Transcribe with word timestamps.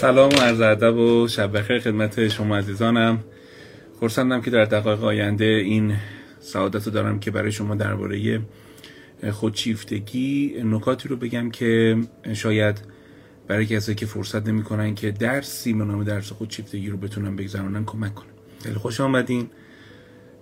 سلام 0.00 0.28
و 0.28 0.36
عرض 0.36 0.60
ادب 0.60 0.96
و 0.96 1.28
شب 1.28 1.58
بخیر 1.58 1.78
خدمت 1.78 2.28
شما 2.28 2.56
عزیزانم. 2.56 3.24
خرسندم 4.00 4.40
که 4.40 4.50
در 4.50 4.64
دقایق 4.64 5.04
آینده 5.04 5.44
این 5.44 5.96
سعادت 6.38 6.86
رو 6.86 6.92
دارم 6.92 7.20
که 7.20 7.30
برای 7.30 7.52
شما 7.52 7.74
درباره 7.74 8.40
خودشیفتگی 9.30 10.54
نکاتی 10.64 11.08
رو 11.08 11.16
بگم 11.16 11.50
که 11.50 11.96
شاید 12.32 12.82
برای 13.48 13.66
کسایی 13.66 13.96
که 13.96 14.06
فرصت 14.06 14.48
نمی‌کنن 14.48 14.94
که 14.94 15.10
درسی 15.10 15.72
به 15.72 15.84
نام 15.84 16.04
درس 16.04 16.32
خودشیفتگی 16.32 16.90
رو 16.90 16.96
بتونن 16.96 17.36
بگذرونن 17.36 17.84
کمک 17.84 18.14
کنه 18.14 18.28
خیلی 18.62 18.74
خوش 18.74 19.00
آمدین. 19.00 19.50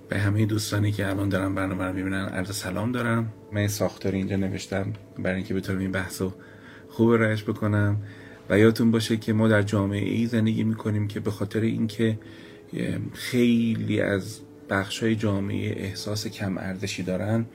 به 0.08 0.18
همه 0.18 0.46
دوستانی 0.46 0.92
که 0.92 1.08
الان 1.08 1.28
دارم 1.28 1.54
برنامه 1.54 1.84
رو 1.84 1.92
می‌بینن 1.92 2.26
عرض 2.28 2.56
سلام 2.56 2.92
دارم. 2.92 3.32
من 3.52 3.68
ساختاری 3.68 4.16
اینجا 4.16 4.36
نوشتم 4.36 4.92
برای 5.18 5.36
اینکه 5.36 5.54
بتونم 5.54 5.78
این 5.78 5.92
بحث 5.92 6.22
رو 6.22 6.32
خوب 6.88 7.12
رایش 7.12 7.44
بکنم. 7.44 7.96
و 8.50 8.58
یادتون 8.58 8.90
باشه 8.90 9.16
که 9.16 9.32
ما 9.32 9.48
در 9.48 9.62
جامعه 9.62 10.08
ای 10.08 10.26
زندگی 10.26 10.64
می‌کنیم 10.64 11.08
که 11.08 11.20
به 11.20 11.30
خاطر 11.30 11.60
اینکه 11.60 12.18
خیلی 13.12 14.00
از 14.00 14.40
بخش 14.70 15.02
های 15.02 15.16
جامعه 15.16 15.84
احساس 15.84 16.26
کم 16.26 16.58
ارزشی 16.58 17.02
دارن 17.02 17.46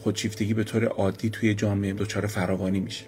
خودشیفتگی 0.00 0.54
به 0.54 0.64
طور 0.64 0.84
عادی 0.84 1.30
توی 1.30 1.54
جامعه 1.54 1.92
دچار 1.92 2.26
فراوانی 2.26 2.80
میشه. 2.80 3.04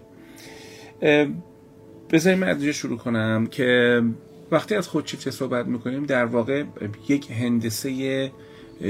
بذاریم 2.11 2.39
من 2.39 2.49
از 2.49 2.65
شروع 2.65 2.99
کنم 2.99 3.47
که 3.47 4.03
وقتی 4.51 4.75
از 4.75 4.89
خودشیفته 4.89 5.31
صحبت 5.31 5.67
می‌کنیم 5.67 6.07
در 6.07 6.25
واقع 6.25 6.65
یک 7.09 7.31
هندسه 7.31 8.33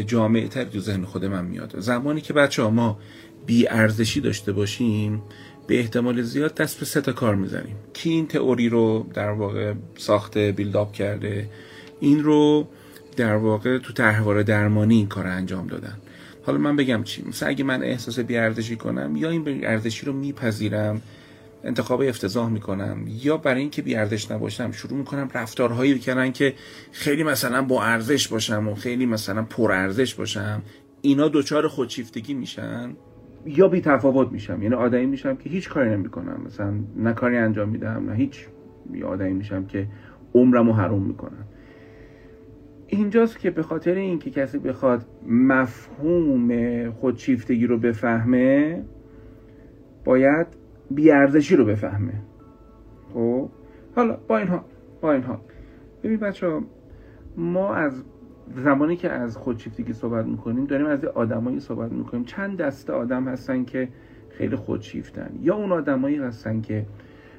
جامعه 0.06 0.48
تر 0.48 0.64
تو 0.64 0.80
ذهن 0.80 1.04
خود 1.04 1.24
من 1.24 1.44
میاد. 1.44 1.80
زمانی 1.80 2.20
که 2.20 2.32
بچه 2.32 2.62
ها 2.62 2.70
ما 2.70 2.98
بی 3.46 3.68
ارزشی 3.68 4.20
داشته 4.20 4.52
باشیم 4.52 5.22
به 5.66 5.78
احتمال 5.78 6.22
زیاد 6.22 6.54
دست 6.54 6.80
به 6.80 6.86
سه 6.86 7.00
تا 7.00 7.12
کار 7.12 7.34
می‌زنیم. 7.34 7.76
کی 7.92 8.10
این 8.10 8.26
تئوری 8.26 8.68
رو 8.68 9.06
در 9.14 9.30
واقع 9.30 9.74
ساخته 9.96 10.52
بیلداپ 10.52 10.92
کرده. 10.92 11.48
این 12.00 12.24
رو 12.24 12.68
در 13.16 13.36
واقع 13.36 13.78
تو 13.78 13.92
تحوار 13.92 14.42
درمانی 14.42 14.96
این 14.96 15.08
کار 15.08 15.26
انجام 15.26 15.66
دادن. 15.66 15.96
حالا 16.46 16.58
من 16.58 16.76
بگم 16.76 17.02
چی؟ 17.04 17.24
مثلا 17.28 17.48
اگه 17.48 17.64
من 17.64 17.82
احساس 17.82 18.18
بیارزشی 18.18 18.76
کنم 18.76 19.16
یا 19.16 19.30
این 19.30 19.66
ارزشی 19.66 20.06
رو 20.06 20.12
میپذیرم 20.12 21.02
انتخاب 21.64 22.00
افتضاح 22.00 22.48
می‌کنم 22.48 23.04
یا 23.08 23.36
برای 23.36 23.60
اینکه 23.60 23.82
بی 23.82 23.94
ارزش 23.94 24.30
نباشم 24.30 24.72
شروع 24.72 24.98
می‌کنم 24.98 25.30
رفتارهایی 25.34 25.94
بکنن 25.94 26.32
که 26.32 26.54
خیلی 26.92 27.22
مثلا 27.22 27.62
با 27.62 27.84
ارزش 27.84 28.28
باشم 28.28 28.68
و 28.68 28.74
خیلی 28.74 29.06
مثلا 29.06 29.42
پر 29.42 29.72
ارزش 29.72 30.14
باشم. 30.14 30.62
اینا 31.02 31.28
دوچار 31.28 31.68
خودشیفتگی 31.68 32.34
میشن. 32.34 32.96
یا 33.46 33.68
بی 33.68 33.80
تفاوت 33.80 34.32
میشم. 34.32 34.62
یعنی 34.62 34.74
آدمی 34.74 35.06
میشم 35.06 35.36
که 35.36 35.50
هیچ 35.50 35.68
کاری 35.68 35.90
نمی‌کنم. 35.90 36.40
مثلا 36.46 36.74
نه 36.96 37.12
کاری 37.12 37.36
انجام 37.36 37.68
میدم 37.68 38.04
نه 38.08 38.14
هیچ 38.14 38.46
یا 38.92 39.08
آدمی 39.08 39.32
میشم 39.32 39.66
که 39.66 39.86
عمرمو 40.34 40.72
حروم 40.72 41.02
می‌کنم. 41.02 41.44
اینجاست 42.86 43.38
که 43.38 43.50
به 43.50 43.62
خاطر 43.62 43.94
اینکه 43.94 44.30
کسی 44.30 44.58
بخواد 44.58 45.06
مفهوم 45.28 46.90
خودشیفتگی 46.90 47.66
رو 47.66 47.78
بفهمه 47.78 48.84
باید 50.04 50.46
بیارزشی 50.90 51.56
رو 51.56 51.64
بفهمه. 51.64 52.22
خب؟ 53.14 53.48
حالا 53.96 54.18
با 54.28 54.38
این 54.38 54.48
حال 54.48 54.60
با 55.00 55.12
این 55.12 55.22
حال. 55.22 55.38
ببین 56.02 56.16
بچه 56.16 56.60
ما 57.36 57.74
از 57.74 58.04
زمانی 58.54 58.96
که 58.96 59.10
از 59.10 59.36
خودشیفتگی 59.36 59.92
صحبت 59.92 60.26
می‌کنیم 60.26 60.64
داریم 60.64 60.86
از 60.86 61.04
آدمایی 61.04 61.60
صحبت 61.60 61.92
می‌کنیم. 61.92 62.24
چند 62.24 62.58
دسته 62.58 62.92
آدم 62.92 63.28
هستن 63.28 63.64
که 63.64 63.88
خیلی 64.30 64.56
خودشیفتن. 64.56 65.30
یا 65.42 65.54
اون 65.54 65.72
آدمایی 65.72 66.16
هستن 66.16 66.60
که 66.60 66.86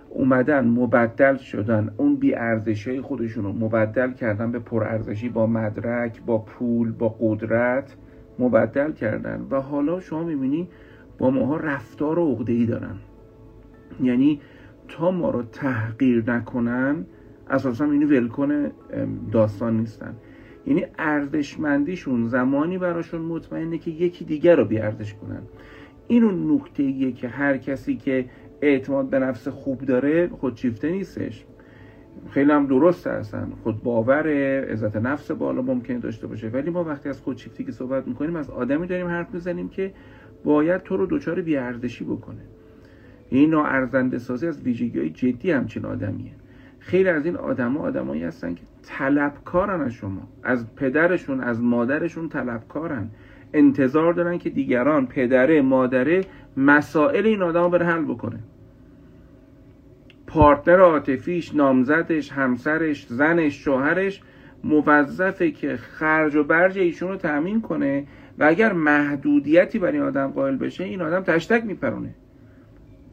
اومدن 0.10 0.68
مبدل 0.68 1.36
شدن. 1.36 1.94
اون 1.98 2.16
بی 2.16 2.36
ارزشی 2.36 3.02
خودشون 3.02 3.44
رو 3.44 3.54
مبدل 3.54 4.12
کردن 4.12 4.52
به 4.52 4.60
پرارزشی 4.60 5.30
با 5.30 5.48
مدرک 5.48 6.22
با 6.26 6.38
پول 6.38 6.92
با 6.92 7.16
قدرت 7.20 7.96
مبدل 8.40 8.92
کردن. 8.92 9.48
و 9.52 9.62
حالا 9.62 10.00
شما 10.00 10.24
می‌بینی 10.24 10.70
با 11.18 11.30
ماها 11.30 11.58
رفتار 11.58 12.20
و 12.20 12.46
ای 12.48 12.66
دارن. 12.66 12.96
یعنی 14.04 14.42
تا 14.88 15.12
ما 15.12 15.30
رو 15.30 15.44
تحقیر 15.44 16.32
نکنن 16.32 17.06
اساسا 17.50 17.86
اینو 17.86 18.08
ولکن 18.08 18.72
داستان 19.32 19.78
نیستن. 19.78 20.14
یعنی 20.68 20.86
ارزشمندیشون 20.98 22.28
زمانی 22.28 22.78
براشون 22.78 23.22
مطمئنه 23.22 23.78
که 23.78 23.92
یکی 23.92 24.26
دیگر 24.26 24.56
رو 24.56 24.66
بیارزش 24.66 25.14
کنن. 25.14 25.42
این 26.08 26.24
اون 26.24 26.52
نقطه 26.52 26.84
ایه 26.84 27.12
که 27.12 27.28
هر 27.28 27.58
کسی 27.58 27.96
که 27.96 28.26
اعتماد 28.62 29.10
به 29.10 29.20
نفس 29.20 29.48
خوب 29.48 29.82
داره 29.82 30.28
خودشیفته 30.28 30.92
نیستش. 30.92 31.46
خیلی 32.30 32.52
هم 32.52 32.68
درست 32.68 33.08
هستن. 33.08 33.52
خود 33.64 33.84
باور 33.84 34.28
عزت 34.64 34.96
نفس 34.96 35.32
بالا 35.32 35.62
ممکنه 35.62 36.00
داشته 36.00 36.28
باشه. 36.28 36.48
ولی 36.50 36.70
ما 36.70 36.84
وقتی 36.84 37.10
از 37.10 37.22
خودشیفتگی 37.22 37.72
صحبت 37.72 38.08
می‌کنیم 38.08 38.36
از 38.36 38.50
آدمی 38.50 38.88
داریم 38.88 39.08
حرف 39.08 39.34
می‌زنیم 39.34 39.70
که 39.70 39.94
باید 40.44 40.84
تو 40.84 40.98
رو 40.98 41.06
دچار 41.06 41.42
بیارزشی 41.42 42.04
بکنه. 42.04 42.42
این 43.30 43.50
ناارزنده 43.50 44.18
سازی 44.18 44.48
از 44.48 44.62
ویژگی 44.62 45.00
های 45.00 45.10
جدی 45.10 45.52
همچین 45.52 45.86
آدمیه. 45.86 46.32
خیلی 46.80 47.10
از 47.10 47.26
این 47.26 47.36
آدما 47.36 47.80
آدمایی 47.80 48.24
هستن 48.24 48.54
که 48.54 48.62
طلبکارن 48.88 49.82
از 49.82 49.92
شما. 49.92 50.28
از 50.44 50.76
پدرشون 50.76 51.42
از 51.42 51.62
مادرشون 51.62 52.30
طلبکارن. 52.30 53.10
انتظار 53.54 54.14
دارن 54.14 54.38
که 54.38 54.50
دیگران 54.50 55.08
پدره 55.08 55.62
مادره 55.62 56.22
مسائل 56.58 57.26
این 57.26 57.42
آدم 57.42 57.70
بره 57.70 57.86
حل 57.86 58.06
بکنه. 58.06 58.40
پارتنر 60.28 60.80
عاطفیش 60.80 61.56
نامزدش 61.56 62.32
همسرش 62.32 63.08
زنش 63.08 63.64
شوهرش 63.64 64.22
موظفه 64.64 65.52
که 65.52 65.78
خرج 65.78 66.36
و 66.36 66.44
برج 66.44 66.78
ایشون 66.78 67.10
رو 67.10 67.16
تأمین 67.16 67.62
کنه 67.62 68.08
و 68.40 68.44
اگر 68.44 68.74
محدودیتی 68.74 69.80
برای 69.80 69.98
این 69.98 70.08
آدم 70.08 70.28
قائل 70.28 70.56
بشه 70.56 70.84
این 70.84 71.02
آدم 71.02 71.22
تشتک 71.22 71.66
میپرونه. 71.66 72.16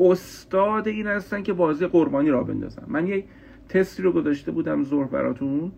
استاد 0.01 0.89
این 0.89 1.07
هستن 1.07 1.43
که 1.43 1.53
بازی 1.53 1.87
قربانی 1.87 2.31
را 2.31 2.43
بندازن. 2.43 2.83
من 2.87 3.07
یک 3.07 3.25
تستی 3.69 4.03
رو 4.03 4.13
گذاشته 4.13 4.53
بودم 4.53 4.83
ظهر 4.83 5.07
براتون 5.07 5.73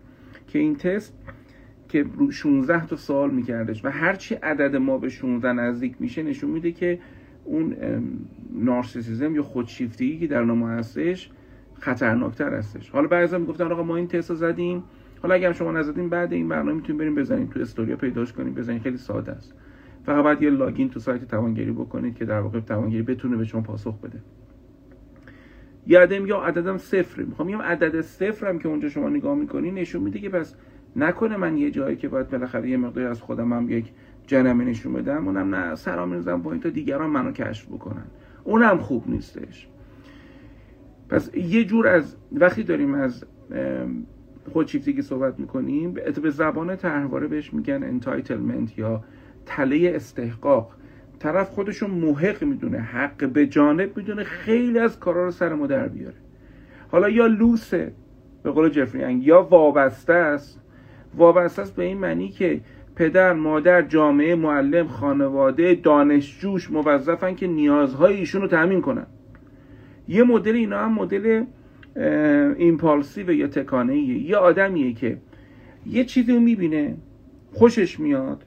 که 0.47 0.59
این 0.59 0.75
تست 0.75 1.13
که 1.89 2.05
16 2.31 2.85
تا 2.85 2.95
سوال 2.95 3.31
میکردش 3.31 3.85
و 3.85 3.89
هرچی 3.89 4.35
عدد 4.35 4.75
ما 4.75 4.97
به 4.97 5.09
16 5.09 5.53
نزدیک 5.53 5.95
میشه 5.99 6.23
نشون 6.23 6.49
میده 6.49 6.71
که 6.71 6.99
اون 7.45 7.75
نارسیسیزم 8.53 9.35
یا 9.35 9.43
خودشیفتگی 9.43 10.19
که 10.19 10.27
در 10.27 10.43
ما 10.43 10.69
هستش 10.69 11.29
خطرناکتر 11.79 12.53
هستش. 12.53 12.89
حالا 12.89 13.07
بعضی 13.07 13.37
می‌گفتن 13.37 13.71
آقا 13.71 13.83
ما 13.83 13.95
این 13.95 14.07
تست 14.07 14.29
رو 14.29 14.35
زدیم. 14.35 14.83
حالا 15.21 15.35
اگر 15.35 15.53
شما 15.53 15.71
نزدیم 15.71 16.09
بعد 16.09 16.33
این 16.33 16.47
برنامه 16.47 16.73
می‌تونیم 16.73 16.97
بریم 16.97 17.15
بزنیم 17.15 17.47
تو 17.47 17.59
استوریا 17.59 17.95
پیداش 17.95 18.33
کنیم 18.33 18.53
بزنیم. 18.53 18.79
خیلی 18.79 18.97
ساده 18.97 19.31
است. 19.31 19.53
فقط 20.05 20.23
باید 20.23 20.41
یه 20.41 20.49
لاگین 20.49 20.89
تو 20.89 20.99
سایت 20.99 21.25
توانگری 21.25 21.71
بکنید 21.71 22.15
که 22.15 22.25
در 22.25 22.39
واقع 22.39 22.59
توانگری 22.59 23.01
بتونه 23.01 23.37
به 23.37 23.45
شما 23.45 23.61
پاسخ 23.61 23.99
بده. 23.99 24.19
یادم 25.87 26.25
یا 26.25 26.41
عددم 26.41 26.77
صفره. 26.77 27.25
می‌خوام 27.25 27.47
میگم 27.47 27.61
عدد 27.61 28.01
صفر 28.01 28.49
هم 28.49 28.59
که 28.59 28.67
اونجا 28.67 28.89
شما 28.89 29.09
نگاه 29.09 29.35
می‌کنی 29.35 29.71
نشون 29.71 30.03
میده 30.03 30.19
که 30.19 30.29
پس 30.29 30.55
نکنه 30.95 31.37
من 31.37 31.57
یه 31.57 31.71
جایی 31.71 31.95
که 31.95 32.07
باید 32.07 32.29
بالاخره 32.29 32.69
یه 32.69 32.77
مقداری 32.77 33.07
از 33.07 33.21
خودم 33.21 33.53
هم 33.53 33.69
یک 33.69 33.91
جنمی 34.27 34.65
نشون 34.65 34.93
بدم 34.93 35.27
اونم 35.27 35.55
نه 35.55 35.75
سرام 35.75 36.21
با 36.41 36.51
این 36.51 36.61
تا 36.61 36.69
دیگران 36.69 37.09
منو 37.09 37.31
کشف 37.31 37.65
بکنن. 37.65 38.05
اونم 38.43 38.77
خوب 38.77 39.09
نیستش. 39.09 39.67
پس 41.09 41.35
یه 41.35 41.65
جور 41.65 41.87
از 41.87 42.15
وقتی 42.31 42.63
داریم 42.63 42.93
از 42.93 43.25
خودشیفتگی 44.51 45.01
صحبت 45.01 45.39
می‌کنیم 45.39 45.93
به 46.21 46.29
زبان 46.29 46.75
طرحواره 46.75 47.27
بهش 47.27 47.53
میگن 47.53 47.83
entitlement 47.83 48.77
یا 48.77 49.03
تله 49.45 49.91
استحقاق. 49.95 50.75
طرف 51.19 51.49
خودشو 51.49 51.91
محق 51.91 52.43
می‌دونه 52.43 52.77
حق 52.79 53.27
به 53.27 53.47
جانب 53.47 53.97
می‌دونه 53.97 54.23
خیلی 54.23 54.79
از 54.79 54.99
کارا 54.99 55.25
رو 55.25 55.31
سر 55.31 55.53
ما 55.53 55.67
در 55.67 55.87
بیاره. 55.87 56.15
حالا 56.91 57.09
یا 57.09 57.27
لوسه 57.27 57.91
به 58.43 58.51
قول 58.51 58.69
جفری 58.69 59.13
یا 59.13 59.41
وابسته 59.41 60.13
است. 60.13 60.61
وابسته 61.15 61.61
است 61.61 61.75
به 61.75 61.83
این 61.83 61.97
معنی 61.97 62.29
که 62.29 62.61
پدر 62.95 63.33
مادر 63.33 63.81
جامعه 63.81 64.35
معلم 64.35 64.87
خانواده 64.87 65.75
دانشجوش 65.75 66.71
موظفن 66.71 67.35
که 67.35 67.47
نیازهای 67.47 68.15
ایشون 68.15 68.41
رو 68.41 68.47
تأمین 68.47 68.81
کنن. 68.81 69.07
یه 70.07 70.23
مدل 70.23 70.55
اینا 70.55 70.79
هم 70.79 70.93
مدل 70.93 71.43
ایمپالسیو 72.57 73.31
یا 73.31 73.47
تکانه 73.47 73.97
یه 73.97 74.37
آدمیه 74.37 74.93
که 74.93 75.17
یه 75.85 76.05
چیزی 76.05 76.33
رو 76.33 76.39
می‌بینه 76.39 76.97
خوشش 77.53 77.99
میاد 77.99 78.43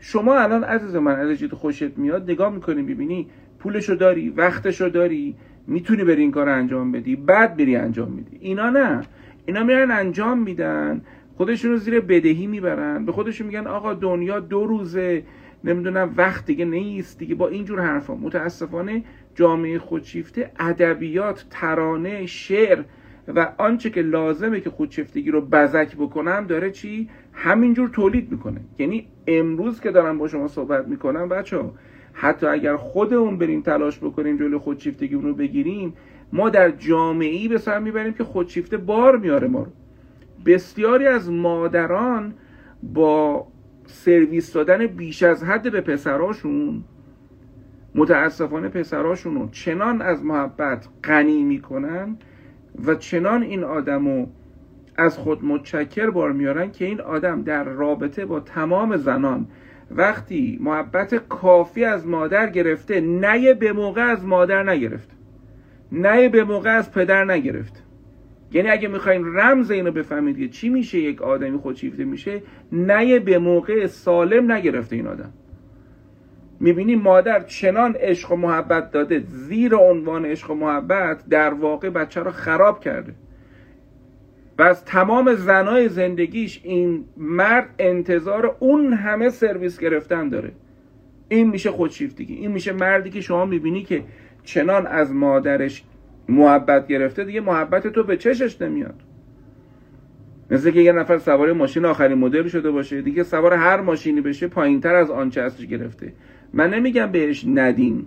شما 0.00 0.38
الان 0.38 0.64
عزیز 0.64 0.96
من 0.96 1.20
از 1.20 1.44
خوشت 1.52 1.98
میاد 1.98 2.30
نگاه 2.30 2.54
می‌کنی 2.54 2.82
ببینی 2.82 3.26
پولشو 3.58 3.94
داری 3.94 4.28
وقتشو 4.28 4.88
داری 4.88 5.36
می‌تونی 5.66 6.04
بری 6.04 6.20
این 6.20 6.30
کار 6.30 6.48
انجام 6.48 6.92
بدی 6.92 7.16
بعد 7.16 7.56
بری 7.56 7.76
انجام 7.76 8.12
میدی. 8.12 8.36
اینا 8.40 8.70
نه. 8.70 9.00
اینا 9.46 9.64
میرن 9.64 9.90
انجام 9.90 10.38
میدن 10.38 11.02
خودشون 11.36 11.70
رو 11.70 11.76
زیر 11.76 12.00
بدهی 12.00 12.46
می‌برن 12.46 13.04
به 13.04 13.12
خودشون 13.12 13.46
میگن 13.46 13.66
آقا 13.66 13.94
دنیا 13.94 14.40
دو 14.40 14.66
روزه 14.66 15.22
نمی‌دونم 15.64 16.14
وقت 16.16 16.46
دیگه 16.46 16.64
نیست 16.64 17.18
دیگه 17.18 17.34
با 17.34 17.48
اینجور 17.48 17.80
حرفا. 17.80 18.14
متاسفانه 18.14 19.04
جامعه 19.34 19.78
خودشیفته 19.78 20.50
ادبیات 20.58 21.46
ترانه 21.50 22.26
شعر 22.26 22.82
و 23.28 23.52
آنچه 23.58 23.90
که 23.90 24.02
لازمه 24.02 24.60
که 24.60 24.70
خودشیفتگی 24.70 25.30
رو 25.30 25.40
بزک 25.40 25.96
بکنم 25.96 26.46
داره 26.48 26.70
چی؟ 26.70 27.08
همینجور 27.32 27.88
تولید 27.88 28.32
می‌کنه. 28.32 28.60
یعنی 28.78 29.06
امروز 29.38 29.80
که 29.80 29.90
دارم 29.90 30.18
با 30.18 30.28
شما 30.28 30.48
صحبت 30.48 30.88
می‌کنم 30.88 31.28
بچه 31.28 31.56
ها 31.56 31.72
حتی 32.12 32.46
اگر 32.46 32.76
خودمون 32.76 33.38
بریم 33.38 33.60
تلاش 33.60 33.98
بکنیم 33.98 34.36
جلوی 34.36 34.58
خودشیفتگی 34.58 35.14
رو 35.14 35.34
بگیریم 35.34 35.92
ما 36.32 36.50
در 36.50 36.70
جامعه 36.70 37.36
ای 37.36 37.48
به 37.48 37.58
سر 37.58 37.78
می‌بریم 37.78 38.12
که 38.12 38.24
خودشیفته 38.24 38.76
بار 38.76 39.16
میاره 39.16 39.48
ما 39.48 39.62
رو. 39.62 39.70
بسیاری 40.46 41.06
از 41.06 41.30
مادران 41.30 42.34
با 42.82 43.46
سرویس 43.86 44.52
دادن 44.52 44.86
بیش 44.86 45.22
از 45.22 45.44
حد 45.44 45.72
به 45.72 45.80
پسراشون 45.80 46.84
متاسفانه 47.94 48.68
پسراشون 48.68 49.34
رو 49.34 49.48
چنان 49.48 50.02
از 50.02 50.24
محبت 50.24 50.88
غنی 51.04 51.42
می‌کنن 51.42 52.16
و 52.86 52.94
چنان 52.94 53.42
این 53.42 53.64
آدم 53.64 54.26
از 55.00 55.18
خود 55.18 55.44
متشکر 55.44 56.10
بار 56.10 56.32
میارن 56.32 56.70
که 56.70 56.84
این 56.84 57.00
آدم 57.00 57.42
در 57.42 57.64
رابطه 57.64 58.26
با 58.26 58.40
تمام 58.40 58.96
زنان 58.96 59.46
وقتی 59.90 60.58
محبت 60.60 61.14
کافی 61.14 61.84
از 61.84 62.06
مادر 62.06 62.50
گرفته 62.50 63.00
نه 63.00 63.54
به 63.54 63.72
موقع 63.72 64.02
از 64.02 64.24
مادر 64.24 64.70
نگرفت 64.70 65.10
نه 65.92 66.28
به 66.28 66.44
موقع 66.44 66.70
از 66.70 66.92
پدر 66.92 67.24
نگرفت. 67.24 67.82
یعنی 68.52 68.68
اگه 68.68 68.88
می‌خوایم 68.88 69.38
رمز 69.38 69.70
اینو 69.70 69.92
بفهمید 69.92 70.38
که 70.38 70.48
چی 70.48 70.68
میشه 70.68 70.98
یک 70.98 71.22
آدمی 71.22 71.58
خودشیفته 71.58 72.04
میشه 72.04 72.42
نه 72.72 73.18
به 73.18 73.38
موقع 73.38 73.86
سالم 73.86 74.52
نگرفته 74.52 74.96
این 74.96 75.06
آدم. 75.06 75.32
می‌بینی 76.60 76.96
مادر 76.96 77.40
چنان 77.40 77.96
عشق 78.00 78.32
و 78.32 78.36
محبت 78.36 78.90
داده 78.90 79.18
زیر 79.18 79.74
عنوان 79.74 80.24
عشق 80.26 80.50
و 80.50 80.54
محبت 80.54 81.28
در 81.28 81.54
واقع 81.54 81.90
بچه 81.90 82.20
رو 82.20 82.30
خراب 82.30 82.80
کرده. 82.80 83.14
و 84.60 84.62
از 84.62 84.84
تمام 84.84 85.34
زنای 85.34 85.88
زندگیش 85.88 86.60
این 86.64 87.04
مرد 87.16 87.68
انتظار 87.78 88.56
اون 88.58 88.92
همه 88.92 89.28
سرویس 89.28 89.78
گرفتن 89.78 90.28
داره. 90.28 90.52
این 91.28 91.50
میشه 91.50 91.70
خودشیفتگی 91.70 92.34
این 92.34 92.50
میشه 92.50 92.72
مردی 92.72 93.10
که 93.10 93.20
شما 93.20 93.46
می‌بینی 93.46 93.82
که 93.82 94.02
چنان 94.44 94.86
از 94.86 95.12
مادرش 95.12 95.84
محبت 96.28 96.86
گرفته 96.86 97.24
دیگه 97.24 97.40
محبت 97.40 97.86
تو 97.86 98.02
به 98.02 98.16
چشش 98.16 98.62
نمیاد. 98.62 98.94
مثل 100.50 100.70
که 100.70 100.80
یه 100.80 100.92
نفر 100.92 101.18
سوار 101.18 101.52
ماشین 101.52 101.84
آخرین 101.84 102.18
مدل 102.18 102.48
شده 102.48 102.70
باشه 102.70 103.02
دیگه 103.02 103.22
سوار 103.22 103.54
هر 103.54 103.80
ماشینی 103.80 104.20
بشه 104.20 104.48
پایین 104.48 104.80
تر 104.80 104.94
از 104.94 105.10
آنچه 105.10 105.40
ازش 105.40 105.66
گرفته. 105.66 106.12
من 106.52 106.74
نمیگم 106.74 107.12
بهش 107.12 107.44
ندین. 107.54 108.06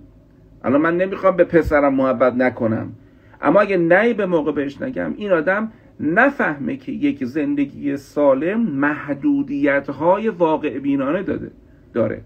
الان 0.63 0.81
من 0.81 0.97
نمی‌خوام 0.97 1.35
به 1.35 1.43
پسرم 1.43 1.93
محبت 1.93 2.33
نکنم. 2.33 2.93
اما 3.41 3.59
اگه 3.61 3.77
نهی 3.77 4.13
به 4.13 4.25
موقع 4.25 4.51
بهش 4.51 4.81
نگم 4.81 5.13
این 5.17 5.31
آدم 5.31 5.71
نفهمه 6.03 6.77
که 6.77 6.91
یک 6.91 7.25
زندگی 7.25 7.97
سالم 7.97 8.61
محدودیت 8.61 9.89
های 9.89 10.29
واقع 10.29 10.79
بینانه 10.79 11.23
داده 11.23 11.51
داره. 11.93 12.21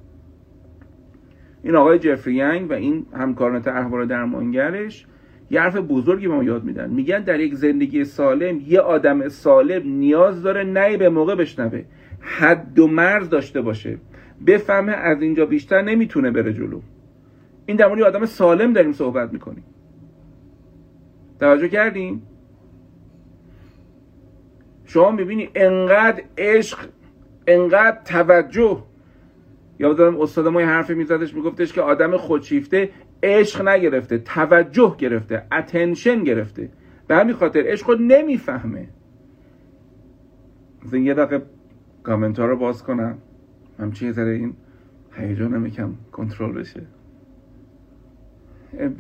این 1.63 1.75
آقای 1.75 1.99
جفری 1.99 2.33
ینگ 2.35 2.69
و 2.69 2.73
این 2.73 3.05
همکاران 3.13 3.63
احوال 3.67 4.07
درمانگرش 4.07 5.05
یه 5.51 5.61
حرف 5.61 5.75
بزرگی 5.77 6.27
به 6.27 6.35
ما 6.35 6.43
یاد 6.43 6.63
میدن. 6.63 6.89
میگن 6.89 7.23
در 7.23 7.39
یک 7.39 7.55
زندگی 7.55 8.03
سالم 8.03 8.61
یه 8.67 8.79
آدم 8.79 9.29
سالم 9.29 9.89
نیاز 9.89 10.43
داره 10.43 10.63
نه 10.63 10.97
به 10.97 11.09
موقع 11.09 11.35
بشنوه. 11.35 11.83
حد 12.19 12.79
و 12.79 12.87
مرز 12.87 13.29
داشته 13.29 13.61
باشه. 13.61 13.97
بفهمه 14.47 14.91
از 14.91 15.21
اینجا 15.21 15.45
بیشتر 15.45 15.81
نمی‌تونه 15.81 16.31
بره 16.31 16.53
جلو. 16.53 16.81
این 17.65 17.77
در 17.77 17.87
مورد 17.87 18.01
آدم 18.01 18.25
سالم 18.25 18.73
داریم 18.73 18.91
صحبت 18.91 19.33
می‌کنیم. 19.33 19.63
توجه 21.39 21.67
کردیم 21.67 22.21
شما 24.87 25.11
می‌بینی 25.11 25.49
انقدر 25.55 26.23
عشق 26.37 26.77
انقدر 27.47 28.01
توجه. 28.05 28.83
یادم 29.79 30.21
استاد 30.21 30.47
ما 30.47 30.61
یه 30.61 30.67
حرفی 30.67 30.93
میزدش 30.93 31.33
میگفتش 31.33 31.73
که 31.73 31.81
آدم 31.81 32.17
خودشیفته 32.17 32.89
عشق 33.23 33.67
نگرفته 33.67 34.17
توجه 34.17 34.95
گرفته 34.97 35.43
اتنشن 35.51 36.23
گرفته. 36.23 36.69
به 37.07 37.15
همین 37.15 37.35
خاطر 37.35 37.63
عشق 37.65 37.89
رو 37.89 37.95
نمی‌فهمه. 37.95 38.87
یه 40.93 41.13
دقیقه 41.13 41.45
کامنت 42.03 42.39
رو 42.39 42.57
باز 42.57 42.83
کنم. 42.83 43.17
همچین 43.79 44.11
ذره 44.11 44.31
این 44.31 44.53
هیجانم 45.11 45.65
یکم 45.65 45.93
کنترل 46.11 46.51
بشه. 46.51 46.81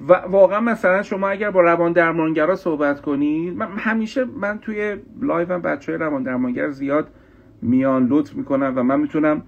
و 0.07 0.13
واقعا 0.13 0.59
مثلا 0.59 1.03
شما 1.03 1.29
اگر 1.29 1.51
با 1.51 1.61
روان 1.61 1.93
درمانگرا 1.93 2.55
صحبت 2.55 3.01
کنید 3.01 3.57
من 3.57 3.67
همیشه 3.77 4.25
من 4.25 4.59
توی 4.59 4.97
لایو 5.21 5.53
هم 5.53 5.61
بچه 5.61 5.91
های 5.91 6.01
روان 6.01 6.23
درمانگر 6.23 6.69
زیاد 6.69 7.07
میان 7.61 8.07
لطف 8.07 8.35
می‌کنم 8.35 8.73
و 8.75 8.83
من 8.83 8.99
می‌تونم 8.99 9.41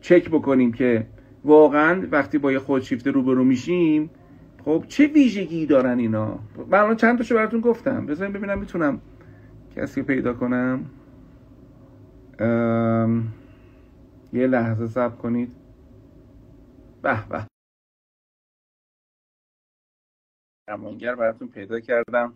چک 0.00 0.28
بکنیم 0.28 0.72
که 0.72 1.06
واقعا 1.44 2.06
وقتی 2.10 2.38
با 2.38 2.52
یه 2.52 2.58
خودشیفته 2.58 3.10
روبرو 3.10 3.44
میشیم 3.44 4.10
خب 4.64 4.84
چه 4.88 5.06
ویژگی 5.06 5.66
دارن 5.66 5.98
اینا؟ 5.98 6.38
من 6.70 6.78
الان 6.78 6.96
چند 6.96 7.18
تاشو 7.18 7.34
براتون 7.34 7.60
گفتم 7.60 8.06
بذاریم 8.06 8.32
ببینم 8.32 8.58
می‌تونم 8.58 9.00
کسی 9.76 10.02
پیدا 10.02 10.32
کنم. 10.32 10.84
یه 14.32 14.46
لحظه 14.46 14.86
صبر 14.86 15.16
کنید. 15.16 15.52
به 17.02 17.28
به. 17.30 17.49
درمانگر 20.70 21.14
براتون 21.14 21.48
پیدا 21.48 21.80
کردم. 21.80 22.32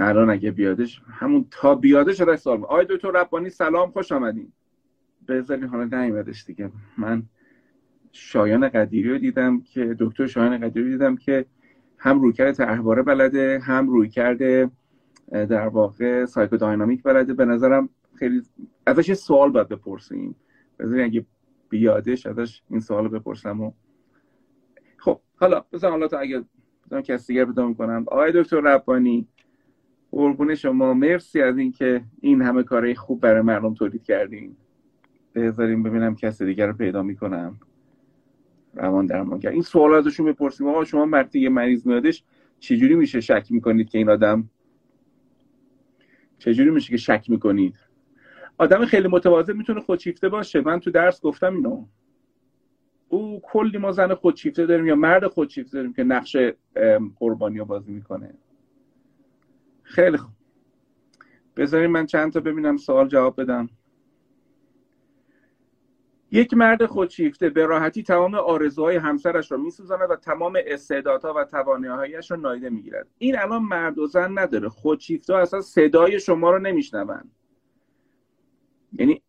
الان 0.00 0.30
اگه 0.30 0.50
بیادش 0.50 1.02
همون 1.06 1.46
تا 1.50 1.74
بیادش 1.74 2.20
ازش 2.20 2.40
سوال 2.40 2.62
آقای 2.64 2.86
دکتر 2.90 3.10
ربانی 3.10 3.50
سلام 3.50 3.90
خوش 3.90 4.12
آمدین. 4.12 4.52
بذارین 5.28 5.64
حالا 5.64 5.84
نیومدش 5.84 6.44
دیگه. 6.44 6.70
من 6.98 7.22
شایان 8.12 8.68
قدیری 8.68 9.10
رو 9.10 9.18
دیدم 9.18 9.60
که 9.60 9.96
دکتر 9.98 10.26
شایان 10.26 10.58
قدیری 10.58 10.84
رو 10.84 10.90
دیدم 10.90 11.16
که 11.16 11.46
هم 11.98 12.20
رویکرد 12.20 12.52
طرحواره 12.52 13.02
بلده 13.02 13.60
هم 13.62 13.88
رویکرد 13.88 14.70
در 15.32 15.68
واقع 15.68 16.24
سایکوداینامیک 16.24 17.02
بلده. 17.02 17.34
به 17.34 17.44
نظرم 17.44 17.88
خیلی 18.14 18.42
ازش 18.86 19.12
سوال 19.12 19.50
باید 19.50 19.68
بپرسیم. 19.68 20.36
بذارین 20.78 21.04
اگه 21.04 21.26
بیادش 21.68 22.26
ازش 22.26 22.62
این 22.70 22.80
سوال 22.80 23.08
بپرسم 23.08 23.60
و 23.60 23.72
خب 24.96 25.20
حالا 25.36 25.64
بذار 25.72 25.90
حالا 25.90 26.08
تا 26.08 26.18
اگه 26.18 26.44
بذارم 26.86 27.02
کسی 27.02 27.32
دیگر 27.32 27.44
پیدا 27.44 27.68
می‌کنم 27.68 28.04
آقای 28.08 28.32
دکتر 28.34 28.60
ربانی 28.60 29.28
قربون 30.10 30.54
شما. 30.54 30.94
مرسی 30.94 31.42
از 31.42 31.58
اینکه 31.58 32.04
این 32.20 32.42
همه 32.42 32.62
کارهای 32.62 32.94
خوب 32.94 33.20
برای 33.20 33.42
مردم 33.42 33.74
تولید 33.74 34.02
کردین. 34.02 34.56
بذاریم 35.34 35.82
ببینم 35.82 36.16
کسی 36.16 36.46
دیگر 36.46 36.66
رو 36.66 36.72
پیدا 36.72 37.02
می‌کنم. 37.02 37.60
روان 38.74 39.06
درمانگر. 39.06 39.50
این 39.50 39.62
سوال 39.62 39.94
ازشون 39.94 40.26
بپرسیم. 40.26 40.68
آقا 40.68 40.84
شما 40.84 41.08
وقتی 41.12 41.40
یه 41.40 41.48
مریض 41.48 41.86
میادش 41.86 42.24
چجوری 42.60 42.94
میشه 42.94 43.20
شک 43.20 43.46
می‌کنید 43.50 43.88
که 43.88 43.98
این 43.98 44.10
آدم؟ 44.10 44.50
چجوری 46.38 46.70
میشه 46.70 46.90
که 46.90 46.96
شک 46.96 47.30
می‌کنید؟ 47.30 47.74
آدم 48.58 48.84
خیلی 48.84 49.08
متواضع 49.08 49.52
می‌تونه 49.52 49.80
خودشیفته 49.80 50.28
باشه. 50.28 50.60
من 50.60 50.80
تو 50.80 50.90
درس 50.90 51.20
گفتم 51.20 51.54
اینو. 51.54 51.86
او 53.08 53.40
کلی 53.44 53.78
ما 53.78 53.92
زن 53.92 54.14
خودشیفته 54.14 54.66
داریم 54.66 54.86
یا 54.86 54.94
مرد 54.94 55.26
خودشیفته 55.26 55.78
داریم 55.78 55.92
که 55.92 56.04
نقش 56.04 56.36
قربانی 57.16 57.58
رو 57.58 57.64
بازی 57.64 57.92
می‌کنه. 57.92 58.34
خیلی 59.82 60.16
خوب. 60.16 60.32
بذاریم 61.56 61.90
من 61.90 62.06
چند 62.06 62.32
تا 62.32 62.40
ببینم 62.40 62.76
سوال 62.76 63.08
جواب 63.08 63.40
بدم. 63.40 63.68
یک 66.30 66.54
مرد 66.54 66.86
خودشیفته 66.86 67.50
به 67.50 67.66
راحتی 67.66 68.02
تمام 68.02 68.34
آرزوهای 68.34 68.96
همسرش 68.96 69.52
رو 69.52 69.58
میسوزاند 69.58 70.10
و 70.10 70.16
تمام 70.16 70.58
استعدادها 70.66 71.34
و 71.36 71.44
تواناییهایش 71.44 72.30
رو 72.30 72.36
نایده 72.36 72.70
می‌گیرد. 72.70 73.08
این 73.18 73.38
الان 73.38 73.62
مرد 73.62 73.98
و 73.98 74.06
زن 74.06 74.38
نداره. 74.38 74.68
خودشیفته 74.68 75.34
اصلا 75.34 75.60
صدای 75.60 76.20
شما 76.20 76.50
رو 76.50 76.58
نمیشنوند. 76.58 77.30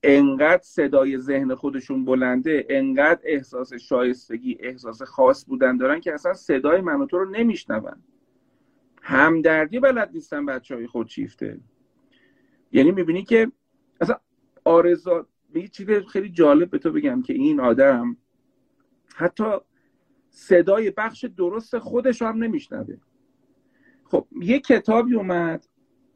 انقدر 0.04 0.64
صدای 0.64 1.18
ذهن 1.18 1.56
خودشون 1.56 2.06
بلنده 2.06 2.66
انقدر 2.70 3.22
احساس 3.24 3.74
شایستگی 3.74 4.58
احساس 4.60 5.02
خاص 5.02 5.46
بودن 5.46 5.78
دارن 5.78 6.00
که 6.00 6.14
اصلا 6.14 6.34
صدای 6.34 6.82
من 6.82 7.02
و 7.02 7.06
تو 7.06 7.18
رو 7.18 7.30
نمیشنون. 7.30 8.04
همدردی 9.02 9.80
بلد 9.80 10.12
نیستن 10.14 10.46
بچه 10.46 10.76
های 10.76 10.88
خودشیفته 10.88 11.60
یعنی 12.72 12.92
می‌بینی 12.92 13.24
که 13.24 13.52
اصلا 14.02 14.16
آرزا 14.66 15.28
یه 15.56 15.68
چیز 15.68 15.88
خیلی 15.90 16.30
جالب 16.30 16.70
به 16.70 16.78
تو 16.78 16.92
بگم 16.92 17.22
که 17.22 17.34
این 17.34 17.60
آدم 17.60 18.18
حتی 19.16 19.44
صدای 20.30 20.92
بخش 20.92 21.26
درست 21.26 21.78
خودش 21.78 22.22
هم 22.22 22.44
نمیشنوه. 22.44 22.98
خب 24.06 24.28
یه 24.42 24.60
کتابی 24.60 25.16
اومد. 25.16 25.68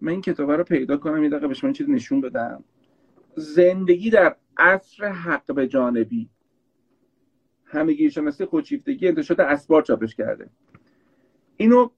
من 0.01 0.11
این 0.11 0.21
کتاب 0.21 0.51
رو 0.51 0.63
پیدا 0.63 0.97
کنم 0.97 1.23
یه 1.23 1.29
دقیقه 1.29 1.47
بهش 1.47 1.63
من 1.63 1.73
چیز 1.73 1.89
نشون 1.89 2.21
بدم. 2.21 2.63
زندگی 3.35 4.09
در 4.09 4.35
عصر 4.57 5.05
حق 5.05 5.53
به 5.55 5.67
جانبی. 5.67 6.29
همگی 7.65 8.11
شناسی 8.11 8.45
خودشیفتگی 8.45 9.07
انتشارات 9.07 9.47
اسبار 9.51 9.81
چاپش 9.81 10.15
کرده. 10.15 10.49
اینو 11.57 11.89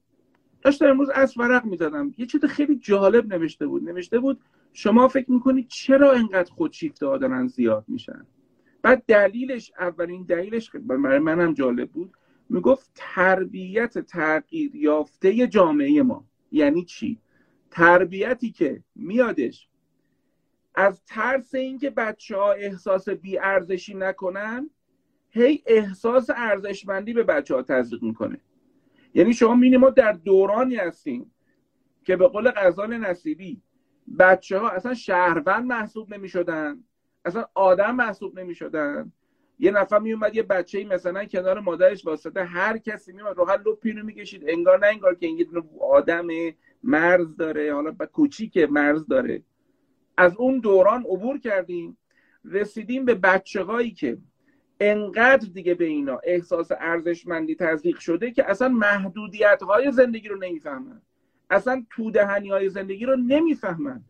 داشتم 0.62 0.86
امروز 0.86 1.10
از 1.10 1.38
ورق 1.38 1.64
می‌زدم. 1.64 2.14
یه 2.18 2.26
چیز 2.26 2.44
خیلی 2.44 2.76
جالب 2.76 3.34
نوشته 3.34 3.66
بود. 3.66 3.88
نوشته 3.88 4.18
بود 4.18 4.40
شما 4.72 5.08
فکر 5.08 5.30
می‌کنید 5.30 5.68
چرا 5.68 6.12
انقدر 6.12 6.52
خودشیفته 6.52 7.06
دارن 7.18 7.46
زیاد 7.46 7.84
میشن؟ 7.88 8.26
بعد 8.82 9.04
دلیلش 9.06 9.72
اولین 9.78 10.22
دلیلش 10.22 10.70
برای 10.70 11.18
منم 11.18 11.54
جالب 11.54 11.90
بود. 11.90 12.12
می‌گفت 12.48 12.90
تربیت 12.94 13.98
تغییر 13.98 14.76
یافته 14.76 15.46
جامعه 15.46 16.02
ما. 16.02 16.24
یعنی 16.52 16.84
چی؟ 16.84 17.18
تربیتی 17.70 18.50
که 18.50 18.82
میادش 18.94 19.68
از 20.74 21.04
ترس 21.04 21.54
اینکه 21.54 21.90
بچه 21.90 22.36
ها 22.36 22.52
احساس 22.52 23.08
بیارزشی 23.08 23.94
نکنن 23.94 24.70
هی 25.30 25.62
احساس 25.66 26.30
ارزشمندی 26.36 27.12
به 27.12 27.22
بچه 27.22 27.54
ها 27.54 27.62
تزریق 27.62 28.02
می‌کنه. 28.02 28.38
یعنی 29.14 29.34
شما 29.34 29.54
می‌بینید 29.54 29.80
ما 29.80 29.90
در 29.90 30.12
دورانی 30.12 30.76
هستیم 30.76 31.30
که 32.04 32.16
به 32.16 32.28
قول 32.28 32.50
غزال 32.50 32.96
نصیبی 32.96 33.62
بچه 34.18 34.58
ها 34.58 34.68
اصلا 34.70 34.94
شهروند 34.94 35.64
محسوب 35.64 36.14
نمی 36.14 36.28
شدن 36.28 36.84
اصلا 37.24 37.44
آدم 37.54 37.94
محسوب 37.94 38.38
نمی 38.38 38.54
شدن 38.54 39.12
یه 39.58 39.70
نفر 39.70 39.98
می 39.98 40.12
اومد 40.12 40.36
یه 40.36 40.42
بچه 40.42 40.78
ای 40.78 40.84
مثلا 40.84 41.24
کنار 41.24 41.60
مادرش 41.60 42.06
واسطه 42.06 42.44
هر 42.44 42.78
کسی 42.78 43.12
می 43.12 43.20
اومد 43.20 43.36
روحل 43.36 43.58
لپینو 43.66 44.04
می‌کشید 44.04 44.44
انگار 44.48 44.78
نه 44.78 44.86
انگار 44.86 45.14
که 45.14 45.26
این 45.26 45.46
آدم 45.80 46.26
مرز 46.82 47.36
داره 47.36 47.74
حالا 47.74 47.92
کوچیک 48.12 48.56
مرز 48.56 49.06
داره. 49.06 49.42
از 50.16 50.36
اون 50.36 50.60
دوران 50.60 51.00
عبور 51.00 51.38
کردیم 51.38 51.96
رسیدیم 52.44 53.04
به 53.04 53.14
بچه 53.14 53.62
هایی 53.62 53.90
که 53.90 54.18
انقدر 54.80 55.48
دیگه 55.54 55.74
به 55.74 55.84
اینا 55.84 56.20
احساس 56.24 56.68
ارزشمندی 56.80 57.54
تزریق 57.54 57.98
شده 57.98 58.30
که 58.30 58.50
اصلا 58.50 58.68
محدودیت 58.68 59.62
های 59.62 59.92
زندگی 59.92 60.28
رو 60.28 60.36
نمی‌فهمن. 60.36 61.02
اصلا 61.50 61.84
تودهنی 61.90 62.48
های 62.48 62.68
زندگی 62.68 63.04
رو 63.04 63.16
نمی‌فهمن. 63.16 64.04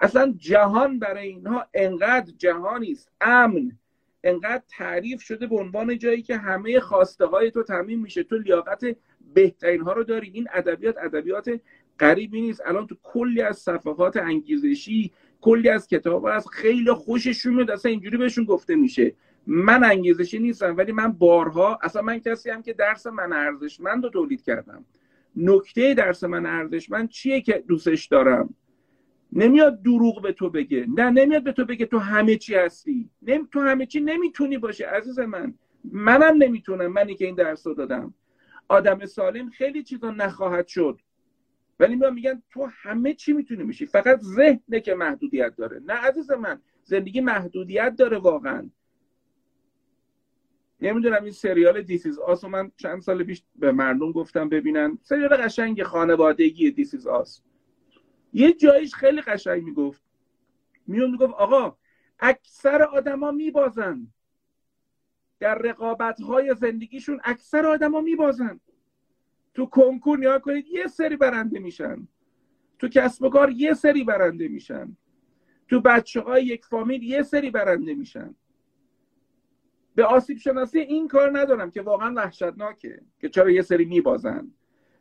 اصلا 0.00 0.34
جهان 0.36 0.98
برای 0.98 1.28
اینها 1.28 1.66
انقدر 1.74 2.32
جهانی 2.38 2.92
است. 2.92 3.12
امن. 3.20 3.78
انقدر 4.24 4.62
تعریف 4.68 5.22
شده 5.22 5.46
به 5.46 5.56
عنوان 5.56 5.98
جایی 5.98 6.22
که 6.22 6.36
همه 6.36 6.80
خواسته 6.80 7.26
های 7.26 7.50
تو 7.50 7.62
تمیم 7.62 8.00
میشه. 8.00 8.22
تو 8.22 8.38
لیاقت 8.38 8.96
بهترین 9.34 9.80
ها 9.80 9.92
رو 9.92 10.04
داری. 10.04 10.30
این 10.34 10.48
ادبیات 10.52 10.98
ادبیات 10.98 11.60
غریبی 12.00 12.40
نیست. 12.40 12.62
الان 12.66 12.86
تو 12.86 12.96
کلی 13.02 13.42
از 13.42 13.58
صفحات 13.58 14.16
انگیزشی 14.16 15.12
کلی 15.40 15.68
از 15.68 15.86
کتاب 15.86 16.24
از 16.26 16.48
خیلی 16.48 16.92
خوششون 16.92 17.54
میاد. 17.54 17.70
اصلا 17.70 17.90
اینجوری 17.90 18.16
بهشون 18.16 18.44
گفته 18.44 18.74
میشه. 18.74 19.14
من 19.46 19.84
انگیزشی 19.84 20.38
نیستم 20.38 20.76
ولی 20.76 20.92
من 20.92 21.12
بارها 21.12 21.78
اصلا 21.82 22.02
من 22.02 22.18
کسی 22.18 22.50
هم 22.50 22.62
که 22.62 22.72
درس 22.72 23.06
من 23.06 23.32
ارزشمند 23.32 24.04
رو 24.04 24.10
تولید 24.10 24.42
کردم. 24.42 24.84
نکته 25.36 25.94
درس 25.94 26.24
من 26.24 26.46
ارزشمند 26.46 27.08
چیه 27.08 27.40
که 27.40 27.64
دوستش 27.68 28.06
دارم؟ 28.06 28.54
نمیاد 29.32 29.82
دروغ 29.82 30.22
به 30.22 30.32
تو 30.32 30.50
بگه. 30.50 30.86
نه 30.96 31.10
نمیاد 31.10 31.44
به 31.44 31.52
تو 31.52 31.64
بگه 31.64 31.86
تو 31.86 31.98
همه 31.98 32.36
چی 32.36 32.54
هستی. 32.54 33.10
نمی... 33.22 33.46
تو 33.52 33.60
همه 33.60 33.86
چی 33.86 34.00
نمی‌تونی 34.00 34.58
باشه 34.58 34.86
عزیز 34.86 35.18
من. 35.18 35.54
منم 35.84 36.42
نمی‌تونم. 36.42 36.86
منی 36.86 37.14
که 37.14 37.26
این 37.26 37.34
درس 37.34 37.66
رو 37.66 37.74
دادم. 37.74 38.14
آدم 38.68 39.06
سالم 39.06 39.50
خیلی 39.50 39.82
چیزا 39.82 40.10
نخواهد 40.10 40.66
شد. 40.66 41.00
ولی 41.80 41.96
من 41.96 42.14
میگن 42.14 42.42
تو 42.50 42.68
همه 42.72 43.14
چی 43.14 43.32
می‌تونی 43.32 43.62
میشی 43.62 43.86
فقط 43.86 44.20
ذهنه 44.20 44.80
که 44.80 44.94
محدودیت 44.94 45.56
داره. 45.56 45.80
نه 45.86 45.92
عزیز 45.92 46.30
من 46.30 46.60
زندگی 46.84 47.20
محدودیت 47.20 47.94
داره 47.98 48.18
واقعا. 48.18 48.70
نمی‌دونم 50.80 51.22
این 51.22 51.32
سریال 51.32 51.82
دیسیز 51.82 52.18
آس 52.18 52.44
من 52.44 52.72
چند 52.76 53.00
سال 53.00 53.24
پیش 53.24 53.42
به 53.56 53.72
مردم 53.72 54.12
گفتم 54.12 54.48
ببینن. 54.48 54.98
سریال 55.02 55.36
قشنگ 55.36 55.82
خانوادگی 55.82 56.70
دیسیز 56.70 57.06
آس 57.06 57.42
یه 58.32 58.52
جایش 58.52 58.94
خیلی 58.94 59.20
قشنگ 59.20 59.62
می‌گفت. 59.62 60.02
میون 60.86 61.10
می‌گفت 61.10 61.34
آقا 61.34 61.76
اکثر 62.18 62.82
آدما 62.82 63.30
میبازن. 63.30 64.06
در 65.38 65.54
رقابت 65.54 66.20
های 66.20 66.54
زندگیشون 66.54 67.20
اکثر 67.24 67.66
آدما 67.66 68.00
میبازن. 68.00 68.60
تو 69.54 69.66
کنکور 69.66 70.18
نیا 70.18 70.38
کنید 70.38 70.66
یه 70.66 70.86
سری 70.86 71.16
برنده 71.16 71.58
میشن. 71.58 72.08
تو 72.78 72.88
کسب 72.88 73.22
و 73.22 73.28
کار 73.28 73.50
یه 73.50 73.74
سری 73.74 74.04
برنده 74.04 74.48
میشن. 74.48 74.96
تو 75.68 75.80
بچه 75.80 76.20
های 76.20 76.44
یک 76.44 76.64
فامیل 76.64 77.02
یه 77.02 77.22
سری 77.22 77.50
برنده 77.50 77.94
میشن. 77.94 78.34
به 79.94 80.04
آسیب 80.04 80.38
شناسی 80.38 80.78
این 80.78 81.08
کار 81.08 81.38
ندارم 81.38 81.70
که 81.70 81.82
واقعا 81.82 82.14
وحشتناکه 82.16 83.00
که 83.20 83.28
چرا 83.28 83.50
یه 83.50 83.62
سری 83.62 83.84
میبازن. 83.84 84.50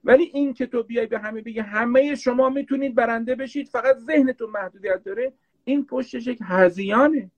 ولی 0.04 0.24
این 0.24 0.54
که 0.54 0.66
تو 0.66 0.84
بیای 0.84 1.08
به 1.08 1.20
همه 1.20 1.42
بگی 1.42 1.60
همه 1.60 2.16
شما 2.16 2.50
می‌تونید 2.50 2.96
برنده 2.96 3.36
بشید 3.36 3.68
فقط 3.68 3.98
ذهنتون 3.98 4.50
محدودیت 4.50 5.04
داره 5.04 5.34
این 5.64 5.86
پشتش 5.86 6.28
یک 6.28 6.40
هزیانه. 6.44 7.32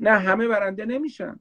نه 0.00 0.10
همه 0.10 0.48
برنده 0.48 0.84
نمیشن. 0.84 1.40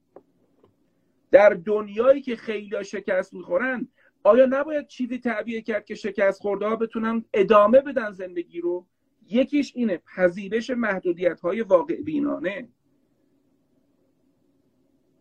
در 1.32 1.50
دنیایی 1.50 2.22
که 2.22 2.36
خیلی 2.36 2.84
شکست 2.84 3.34
می‌خورن 3.34 3.88
آیا 4.25 4.46
نباید 4.46 4.88
چیزی 4.88 5.17
تعبیه 5.17 5.62
کرد 5.62 5.86
که 5.86 5.96
شکست 5.96 6.41
خورده 6.41 6.65
ها 6.65 6.75
بتونن 6.75 7.25
ادامه 7.34 7.82
بدن 7.82 8.12
زندگی 8.12 8.62
رو؟ 8.62 8.86
یکیش 9.29 9.72
اینه 9.75 9.98
پذیرش 10.15 10.70
محدودیت 10.70 11.39
های 11.39 11.62
واقع 11.62 12.01
بینانه 12.01 12.70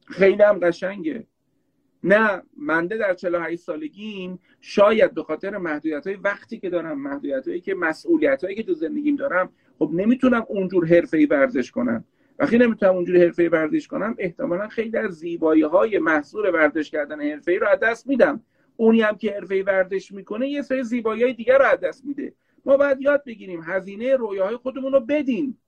خیلی 0.06 0.42
هم 0.42 0.58
قشنگه. 0.58 1.26
نه 2.04 2.42
منده 2.56 2.96
در 2.96 3.14
48 3.14 3.62
سالگیم 3.62 4.38
شاید 4.60 5.14
به 5.14 5.22
خاطر 5.22 5.56
محدودیت 5.56 6.06
های 6.06 6.16
وقتی 6.16 6.58
که 6.58 6.70
دارم 6.70 7.00
محدودیت 7.00 7.48
هایی 7.48 7.60
که 7.60 7.74
مسئولیت 7.74 8.44
هایی 8.44 8.56
که 8.56 8.62
تو 8.62 8.74
زندگیم 8.74 9.16
دارم 9.16 9.52
خب 9.78 9.90
نمی‌تونم 9.92 10.44
اونجور 10.48 10.86
حرفه 10.86 11.16
ای 11.16 11.26
ورزش 11.26 11.70
کنم. 11.70 12.04
وقتی 12.38 12.58
نمی‌تونم 12.58 12.94
اونجور 12.94 13.16
حرفه 13.16 13.48
ورزش 13.48 13.88
کنم 13.88 14.14
احتمالا 14.18 14.68
خیلی 14.68 14.96
از 14.96 15.10
زیبایی 15.10 15.62
های 15.62 15.98
محصول 15.98 16.54
ورزش 16.54 16.90
کردن 16.90 17.20
حرفه 17.20 17.52
ای 17.52 17.58
رو 17.58 17.68
از 17.68 17.80
دست 17.80 18.06
میدم. 18.06 18.44
اونی 18.76 19.00
هم 19.00 19.16
که 19.16 19.32
حرفه 19.32 19.62
ورزش 19.62 20.12
می‌کنه 20.12 20.48
یه 20.48 20.62
سری 20.62 20.82
زیبایی 20.82 21.34
دیگر 21.34 21.58
رو 21.58 21.64
از 21.64 21.80
دست 21.80 22.04
میده. 22.04 22.34
ما 22.64 22.76
باید 22.76 23.00
یاد 23.00 23.24
بگیریم 23.24 23.62
هزینه 23.62 24.16
رویاهای 24.16 24.56
خودمون 24.56 24.92
رو 24.92 25.00
بدیم. 25.00 25.60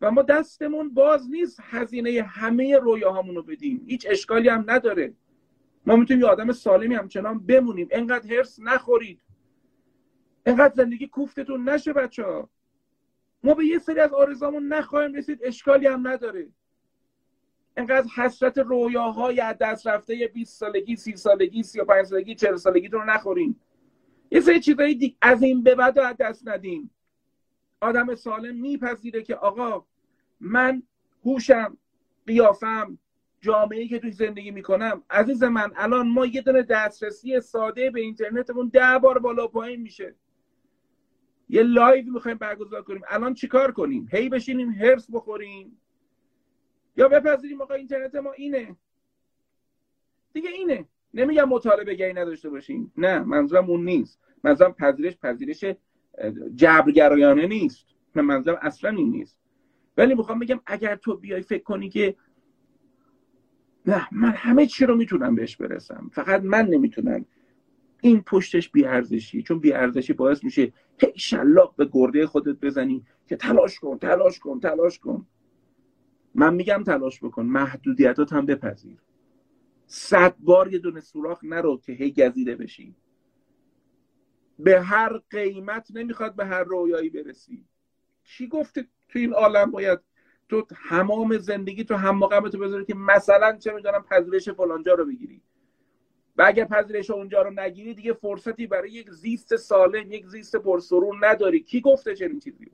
و 0.00 0.10
ما 0.10 0.22
دستمون 0.22 0.94
باز 0.94 1.30
نیست 1.30 1.60
هزینه 1.62 2.22
همه 2.22 2.76
رویاهامون 2.76 3.34
رو 3.34 3.42
بدیم. 3.42 3.84
هیچ 3.86 4.06
اشکالی 4.10 4.48
هم 4.48 4.64
نداره. 4.66 5.14
ما 5.86 5.96
می‌تونیم 5.96 6.22
یه 6.22 6.28
آدم 6.28 6.52
سالمی 6.52 6.94
همچنان 6.94 7.38
بمونیم. 7.46 7.88
انقدر 7.90 8.34
هرس 8.34 8.60
نخورید. 8.60 9.20
انقدر 10.46 10.74
زندگی 10.74 11.06
کوفتتون 11.06 11.68
نشه 11.68 11.92
بچه 11.92 12.24
ها 12.24 12.50
ما 13.42 13.54
به 13.54 13.66
یه 13.66 13.78
سری 13.78 14.00
از 14.00 14.12
آرزامون 14.12 14.68
نخواهیم 14.68 15.14
رسید. 15.14 15.40
اشکالی 15.42 15.86
هم 15.86 16.08
نداره. 16.08 16.48
انقدر 17.78 18.08
حسرت 18.08 18.58
رویاهای 18.58 19.40
از 19.40 19.58
دست 19.58 19.86
رفته 19.86 20.30
20 20.34 20.58
سالگی 20.58 20.96
30 20.96 21.16
سالگی 21.16 21.62
35 21.62 22.06
سالگی 22.06 22.34
40 22.34 22.56
سالگی 22.56 22.88
رو 22.88 23.04
نخوریم. 23.04 23.60
یه 24.30 24.40
سری 24.40 24.60
چیزایی 24.60 24.94
دیگه 24.94 25.16
از 25.22 25.42
این 25.42 25.62
به 25.62 25.74
بعد 25.74 25.98
از 25.98 26.16
دست 26.16 26.48
ندیم. 26.48 26.90
آدم 27.80 28.14
سالم 28.14 28.56
میپذیره 28.56 29.22
که 29.22 29.34
آقا 29.34 29.84
من 30.40 30.82
هوشم 31.24 31.76
قیافم 32.26 32.98
جامعه 33.40 33.88
که 33.88 33.98
توی 33.98 34.12
زندگی 34.12 34.50
می‌کنم 34.50 35.02
عزیز 35.10 35.42
من 35.42 35.72
الان 35.76 36.08
ما 36.08 36.26
یه 36.26 36.42
دونه 36.42 36.62
دسترسی 36.62 37.40
ساده 37.40 37.90
به 37.90 38.00
اینترنتمون 38.00 38.68
ده 38.68 38.98
بار 39.02 39.18
بالا 39.18 39.46
پایین 39.46 39.80
میشه. 39.80 40.14
یه 41.48 41.62
لایو 41.62 42.12
می‌خوایم 42.12 42.38
برگزار 42.38 42.82
کنیم. 42.82 43.02
الان 43.08 43.34
چیکار 43.34 43.72
کنیم؟ 43.72 44.08
هی 44.12 44.28
بشینیم 44.28 44.70
حرص 44.70 45.10
بخوریم. 45.10 45.80
یا 46.98 47.08
بپذیریم 47.08 47.60
آقا 47.60 47.74
اینترنت 47.74 48.14
ما 48.14 48.32
اینه. 48.32 48.76
دیگه 50.32 50.50
اینه. 50.50 50.84
نمیگم 51.14 51.48
مطالبه 51.48 51.94
گری 51.94 52.12
نداشته 52.12 52.50
باشیم 52.50 52.92
نه 52.96 53.18
منظورم 53.18 53.70
اون 53.70 53.84
نیست. 53.84 54.20
منظورم 54.44 54.72
پذیرش 54.72 55.16
پذیرش 55.16 55.64
جبرگرایانه 56.54 57.46
نیست. 57.46 57.86
نه 58.16 58.22
منظورم 58.22 58.58
اصلا 58.62 58.90
این 58.90 59.10
نیست. 59.10 59.38
ولی 59.96 60.14
می‌خوام 60.14 60.38
بگم 60.38 60.60
اگر 60.66 60.96
تو 60.96 61.16
بیای 61.16 61.42
فکر 61.42 61.62
کنی 61.62 61.88
که 61.88 62.16
نه 63.86 64.08
من 64.12 64.30
همه 64.30 64.66
چی 64.66 64.86
رو 64.86 64.96
می‌تونم 64.96 65.34
بهش 65.34 65.56
برسم. 65.56 66.10
فقط 66.12 66.42
من 66.42 66.66
نمی‌تونم. 66.66 67.26
این 68.00 68.22
پشتش 68.22 68.68
بیارزشی 68.68 69.42
چون 69.42 69.58
بیارزشی 69.58 70.12
باعث 70.12 70.44
میشه 70.44 70.72
هی 70.98 71.12
شلاق 71.16 71.76
به 71.76 71.88
گرده 71.92 72.26
خودت 72.26 72.56
بزنی 72.60 73.04
که 73.26 73.36
تلاش 73.36 73.78
کن 73.78 73.98
تلاش 73.98 74.38
کن 74.38 74.60
تلاش 74.60 74.98
کن. 74.98 75.26
من 76.38 76.54
میگم 76.54 76.82
تلاش 76.86 77.24
بکن 77.24 77.46
محدودیتات 77.46 78.32
هم 78.32 78.46
بپذیر. 78.46 78.98
صد 79.86 80.34
بار 80.38 80.72
یه 80.72 80.78
دونه 80.78 81.00
سوراخ 81.00 81.44
نرو 81.44 81.78
که 81.78 81.92
هی 81.92 82.12
گزیده 82.12 82.56
بشی. 82.56 82.94
به 84.58 84.80
هر 84.80 85.20
قیمت 85.30 85.88
نمی‌خواد 85.94 86.36
به 86.36 86.46
هر 86.46 86.64
رویایی 86.64 87.10
برسی. 87.10 87.64
کی 88.24 88.48
گفته 88.48 88.86
تو 89.08 89.18
این 89.18 89.32
عالم 89.32 89.70
باید؟ 89.70 89.98
تو 90.48 90.66
همام 90.76 91.38
زندگی 91.38 91.84
تو 91.84 91.94
هم 91.94 92.48
تو 92.48 92.58
بذاری 92.58 92.84
که 92.84 92.94
مثلا 92.94 93.56
چه 93.56 93.72
می‌دونم 93.72 94.04
پذیرش 94.10 94.48
فلانجا 94.48 94.94
رو 94.94 95.06
بگیری. 95.06 95.42
و 96.36 96.42
اگر 96.46 96.64
پذیرش 96.64 97.10
اونجا 97.10 97.42
رو 97.42 97.50
نگیری 97.50 97.94
دیگه 97.94 98.12
فرصتی 98.12 98.66
برای 98.66 98.90
یک 98.90 99.10
زیست 99.10 99.56
سالم 99.56 100.12
یک 100.12 100.26
زیست 100.26 100.56
پرسرور 100.56 101.16
نداری. 101.20 101.60
کی 101.60 101.80
گفته 101.80 102.14
چنین 102.14 102.38
چیزی 102.38 102.70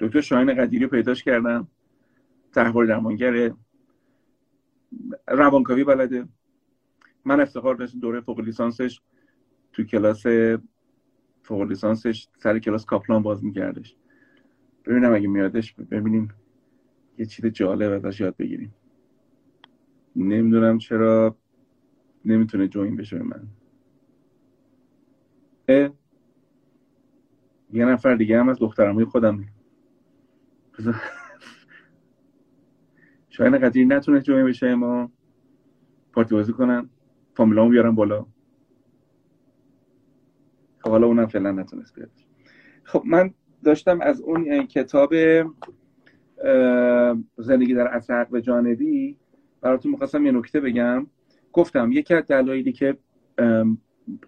دکتر 0.00 0.20
شاهین 0.20 0.54
قدیری 0.54 0.86
پیداش 0.86 1.22
کردم. 1.22 1.68
تحول 2.52 2.86
درمانگر 2.86 3.52
روانکاوی 5.28 5.84
بلده. 5.84 6.28
من 7.24 7.40
افتخار 7.40 7.74
داشتم 7.74 7.98
دوره 7.98 8.20
فوق 8.20 8.40
لیسانسش 8.40 9.00
تو 9.72 9.84
کلاس 9.84 10.26
فوق 11.42 11.62
لیسانسش 11.62 12.28
سر 12.38 12.58
کلاس 12.58 12.84
کاپلان 12.84 13.22
باز 13.22 13.44
میکردش. 13.44 13.96
ببینم 14.84 15.14
اگه 15.14 15.28
میادش 15.28 15.74
ببینیم 15.74 16.28
یه 17.18 17.26
چیز 17.26 17.46
جالب 17.46 18.06
ازش 18.06 18.20
یاد 18.20 18.36
بگیریم. 18.36 18.74
نمی‌دونم 20.16 20.78
چرا 20.78 21.36
نمی‌تونه 22.24 22.68
جوین 22.68 22.96
بشه 22.96 23.18
به 23.18 23.24
من. 23.24 23.48
اه 25.68 25.90
یه 27.72 27.84
نفر 27.84 28.14
دیگه 28.14 28.40
هم 28.40 28.48
از 28.48 28.58
دخترموی 28.58 29.04
خودم. 29.04 29.44
شاید 33.32 33.54
قدیر 33.54 33.86
نتونه 33.86 34.20
جوین 34.20 34.46
بشه 34.46 34.74
ما 34.74 35.10
پارتی 36.12 36.34
بازی 36.34 36.52
کنم 36.52 36.90
فامیلامو 37.34 37.70
بیارم 37.70 37.94
بالا. 37.94 38.26
خب 40.78 40.90
حالا 40.90 41.06
اونم 41.06 41.26
فعلا 41.26 41.52
نتونست 41.52 41.94
بیاد. 41.94 42.10
خب 42.84 43.02
من 43.06 43.34
داشتم 43.64 44.00
از 44.00 44.20
اون 44.20 44.66
کتاب 44.66 45.14
زندگی 47.38 47.74
در 47.74 47.86
اصل 47.86 48.24
و 48.32 48.40
جانبی 48.40 49.16
براتون 49.60 49.92
می‌خواستم 49.92 50.26
یه 50.26 50.32
نکته 50.32 50.60
بگم. 50.60 51.06
گفتم 51.52 51.92
یکی 51.92 52.14
از 52.14 52.26
دلایلی 52.26 52.72
که 52.72 52.98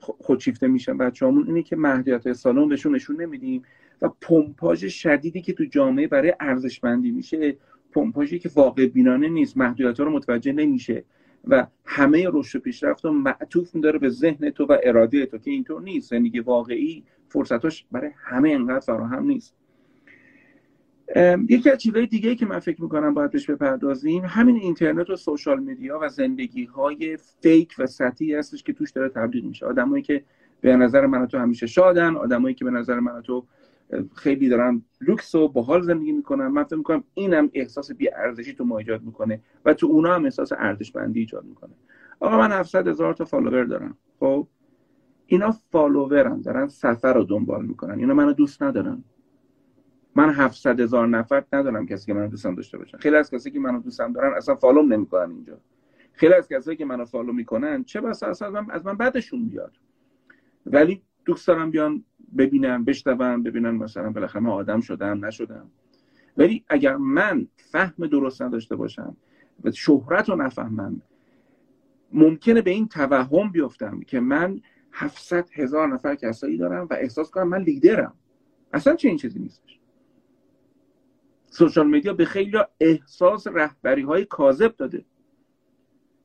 خودشیفته 0.00 0.68
میشن 0.68 0.98
بچه‌هامون 0.98 1.46
اینه 1.46 1.62
که 1.62 1.76
محدودیت 1.76 2.32
سالن 2.32 2.68
بهشون 2.68 2.94
نشون 2.94 3.20
نمیدیم 3.20 3.62
و 4.02 4.10
پمپاژ 4.20 4.84
شدیدی 4.84 5.42
که 5.42 5.52
تو 5.52 5.64
جامعه 5.64 6.06
برای 6.06 6.34
ارزشمندی 6.40 7.10
میشه 7.10 7.56
پمپاژی 7.94 8.38
که 8.38 8.50
واقع 8.54 8.86
بینانه 8.86 9.28
نیست 9.28 9.56
محدودیت 9.56 10.00
رو 10.00 10.10
متوجه 10.10 10.52
نمیشه 10.52 11.04
و 11.48 11.66
همه 11.84 12.28
رشد 12.32 12.58
و 12.58 12.60
پیشرفت 12.60 13.04
رو 13.04 13.12
معطوف 13.12 13.74
میداره 13.74 13.98
به 13.98 14.08
ذهن 14.08 14.50
تو 14.50 14.66
و 14.66 14.76
اراده 14.82 15.26
تو 15.26 15.38
که 15.38 15.50
اینطور 15.50 15.82
نیست. 15.82 16.10
زندگی 16.10 16.40
واقعی 16.40 17.04
فرصتاش 17.28 17.86
برای 17.92 18.10
همه 18.16 18.50
انقدر 18.50 18.80
فراهم 18.80 19.24
نیست. 19.24 19.54
یکی 21.48 21.70
از 21.70 21.78
چیزهای 21.78 22.06
دیگه 22.06 22.34
که 22.34 22.46
من 22.46 22.58
فکر 22.58 22.82
می‌کنم 22.82 23.14
باید 23.14 23.30
بهش 23.30 23.50
بپردازیم 23.50 24.24
همین 24.24 24.56
اینترنت 24.56 25.10
و 25.10 25.16
social 25.16 25.60
media 25.60 25.98
و 26.02 26.08
زندگی 26.08 26.64
های 26.64 27.18
fake 27.42 27.74
و 27.78 27.86
سطحی 27.86 28.34
هستش 28.34 28.62
که 28.62 28.72
توش 28.72 28.90
داره 28.90 29.08
تبدیل 29.08 29.44
میشه. 29.44 29.66
آدمایی 29.66 30.02
که 30.02 30.24
به 30.60 30.76
نظر 30.76 31.06
من 31.06 31.26
تو 31.26 31.38
همیشه 31.38 31.66
شادن 31.66 32.16
آدمایی 32.16 32.54
که 32.54 32.64
به 32.64 32.70
نظر 32.70 33.00
من 33.00 33.22
تو 33.22 33.44
خیلی 34.14 34.48
دارن 34.48 34.82
لوکس 35.00 35.34
و 35.34 35.48
باحال 35.48 35.82
زندگی 35.82 36.12
می‌کنن. 36.12 36.46
من 36.46 36.64
فکر 36.64 36.76
می‌کنم 36.76 37.04
اینم 37.14 37.50
احساس 37.54 37.92
بی 37.92 38.10
ارزشی 38.10 38.54
تو 38.54 38.64
ما 38.64 38.78
ایجاد 38.78 39.02
می‌کنه 39.02 39.40
و 39.64 39.74
تو 39.74 39.86
اونا 39.86 40.14
هم 40.14 40.24
احساس 40.24 40.52
ارزشمندی 40.52 41.20
ایجاد 41.20 41.44
می‌کنه. 41.44 41.74
آقا 42.20 42.38
من 42.38 42.52
700 42.52 42.88
هزار 42.88 43.14
تا 43.14 43.24
follower 43.24 43.64
دارم. 43.64 43.96
خب؟ 44.20 44.46
اینا 45.26 45.50
follower 45.50 46.30
ن 46.30 46.40
دارن 46.40 46.68
صفحه 46.68 47.12
رو 47.12 47.24
دنبال 47.24 47.64
می‌کنن. 47.64 47.98
اینا 47.98 48.14
منو 48.14 48.32
دوست 48.32 48.62
ندارن. 48.62 49.04
من 50.14 50.30
700 50.30 50.80
هزار 50.80 51.08
نفر 51.08 51.44
ندارم 51.52 51.86
کسی 51.86 52.06
که 52.06 52.14
منو 52.14 52.28
دوستم 52.28 52.54
داشته 52.54 52.78
باشن. 52.78 52.98
خیلی 52.98 53.16
از 53.16 53.30
کسی 53.30 53.50
که 53.50 53.60
منو 53.60 53.80
دوستم 53.80 54.12
دارن 54.12 54.36
اصلا 54.36 54.54
follow 54.54 54.87
م 54.87 54.92
نمی‌کنن 54.92 55.30
اینجا. 55.30 55.58
خیلی 56.12 56.34
از 56.34 56.48
کسایی 56.48 56.76
که 56.76 56.84
منو 56.84 57.04
follow 57.04 57.32
می‌کنن 57.32 57.84
چه 57.84 58.00
بسا 58.00 58.26
اصلا 58.26 58.66
از 58.70 58.86
من 58.86 58.96
بدشون 58.96 59.48
بیاد 59.48 59.72
ولی 60.66 61.02
دوست 61.24 61.48
دارم 61.48 61.70
بیان 61.70 62.04
ببینم 62.38 62.84
بشنوم 62.84 63.42
ببینن 63.42 63.70
مثلا 63.70 64.10
بالاخره 64.10 64.42
من 64.42 64.50
آدم 64.50 64.80
شدم 64.80 65.24
نشدم. 65.24 65.70
ولی 66.36 66.64
اگر 66.68 66.96
من 66.96 67.48
فهم 67.56 68.06
درست 68.06 68.42
نداشته 68.42 68.76
باشم 68.76 69.16
و 69.64 69.70
شهرت 69.70 70.28
رو 70.28 70.36
نفهمم 70.36 71.02
ممکنه 72.12 72.62
به 72.62 72.70
این 72.70 72.88
توهم 72.88 73.50
بیفتم 73.50 74.00
که 74.00 74.20
من 74.20 74.60
700 74.92 75.50
هزار 75.52 75.88
نفر 75.88 76.14
کسایی 76.14 76.56
دارم 76.56 76.86
و 76.90 76.94
احساس 76.94 77.30
کنم 77.30 77.48
من 77.48 77.62
لیدرم. 77.62 78.14
اصلا 78.72 78.94
چه 78.94 79.08
این 79.08 79.16
چیزی 79.16 79.38
نیستش. 79.38 79.80
سوشال 81.46 81.90
میدیا 81.90 82.14
به 82.14 82.24
خیلی 82.24 82.58
احساس 82.80 83.46
رهبری 83.46 84.02
های 84.02 84.24
کاذب 84.24 84.76
داده. 84.76 85.04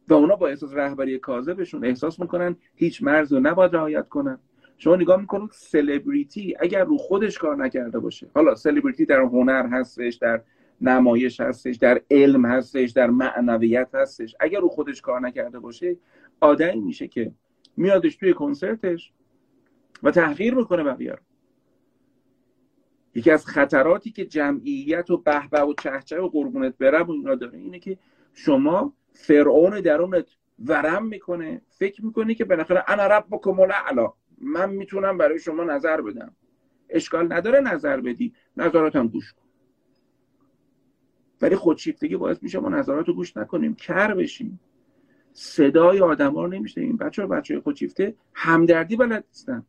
و 0.08 0.13
اونا 0.13 0.36
با 0.36 0.48
احساس 0.48 0.74
رهبری 0.74 1.19
کاذبشون 1.19 1.86
احساس 1.86 2.19
می‌کنن 2.19 2.56
هیچ 2.76 3.04
مرز 3.04 3.34
رو 3.34 3.39
نباید 3.39 3.76
رعایت 3.76 4.10
کنن. 4.10 4.39
شما 4.82 4.96
نگاه 4.96 5.22
می‌کنید 5.22 5.50
سلبریتی 5.54 6.56
اگر 6.60 6.84
رو 6.84 6.98
خودش 6.98 7.38
کار 7.38 7.56
نکرده 7.56 8.00
باشه. 8.00 8.28
حالا 8.34 8.56
سلبریتی 8.56 9.06
در 9.06 9.22
هنر 9.22 9.68
هستش 9.68 10.15
در 10.15 10.42
نمایش 10.82 11.39
هستش 11.39 11.76
در 11.76 12.02
علم 12.12 12.46
هستش 12.46 12.92
در 12.92 13.10
معنویت 13.10 13.89
هستش. 13.94 14.36
اگر 14.39 14.60
رو 14.60 14.70
خودش 14.70 15.02
کار 15.02 15.22
نکرده 15.22 15.60
باشه 15.60 15.98
آدمی 16.42 16.80
میشه 16.80 17.08
که 17.08 17.32
میادش 17.78 18.15
توی 18.15 18.34
کنسرتش 18.34 19.13
و 20.04 20.12
تحقیر 20.12 20.54
می‌کنه 20.54 20.84
بقیه 20.84 21.12
رو 21.12 21.20
یکی 23.15 23.32
از 23.32 23.46
خطراتی 23.46 24.12
که 24.12 24.26
جمعیت 24.26 25.10
و 25.10 25.18
بهبه 25.18 25.62
و 25.62 25.74
چهچه 25.74 26.20
و 26.20 26.28
قربونت 26.28 26.78
برم 26.78 27.08
و 27.08 27.12
اینا 27.12 27.36
داره 27.36 27.58
اینه 27.58 27.80
که 27.80 27.98
شما 28.34 28.94
فرعون 29.13 29.82
درونت 29.82 30.28
ورم 30.65 31.06
می‌کنه 31.06 31.62
فکر 31.70 32.06
می‌کنی 32.06 32.36
که 32.36 32.46
بالاخره 32.46 32.84
انا 32.88 33.08
رب 33.08 33.26
بکم 33.32 33.62
علا 33.62 34.13
من 34.41 34.69
می‌تونم 34.69 35.17
برای 35.17 35.39
شما 35.39 35.63
نظر 35.63 36.02
بدم. 36.02 36.36
اشکال 36.89 37.34
نداره 37.34 37.60
نظر 37.60 38.02
بدی. 38.02 38.34
نظراتم 38.58 39.08
گوش 39.08 39.34
کن. 39.34 39.41
ولی 41.41 41.56
خودشیفتگی 41.56 42.17
باعث 42.17 42.43
میشه 42.43 42.60
ما 42.60 42.69
نظرات 42.69 43.08
رو 43.08 43.13
گوش 43.13 43.38
نکنیم. 43.38 43.75
کر 43.75 44.13
بشیم. 44.13 44.60
صدای 45.34 45.99
آدم 45.99 46.34
ها 46.34 46.45
رو 46.45 46.58
این 46.78 46.97
بچه 46.97 47.21
ها 47.21 47.28
بچه 47.28 47.60
خودشیفته 47.60 48.15
همدردی 48.34 48.95
بلد 48.95 49.25
نیستن. 49.28 49.65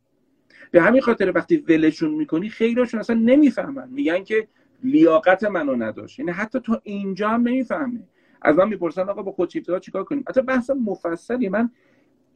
به 0.70 0.82
همین 0.82 1.00
خاطر 1.00 1.32
وقتی 1.34 1.56
ولشون 1.56 2.10
می‌کنی 2.10 2.48
خیلیشون 2.48 3.00
اصلا 3.00 3.16
نمی‌فهمن. 3.16 3.88
میگن 3.90 4.24
که 4.24 4.48
لیاقت 4.84 5.44
منو 5.44 5.76
نداشت. 5.76 6.18
یعنی 6.18 6.30
حتی 6.30 6.60
تو 6.60 6.80
اینجا 6.82 7.28
هم 7.28 7.40
نمی‌فهمه. 7.40 8.08
از 8.42 8.56
من 8.56 8.68
می‌پرسن 8.68 9.08
آقا 9.08 9.22
با 9.22 9.32
خودشیفته 9.32 9.72
ها 9.72 9.78
چیکار 9.78 10.04
کنیم؟ 10.04 10.24
حتی 10.28 10.42
بحث 10.42 10.70
مفصلی 10.70 11.48
من 11.48 11.70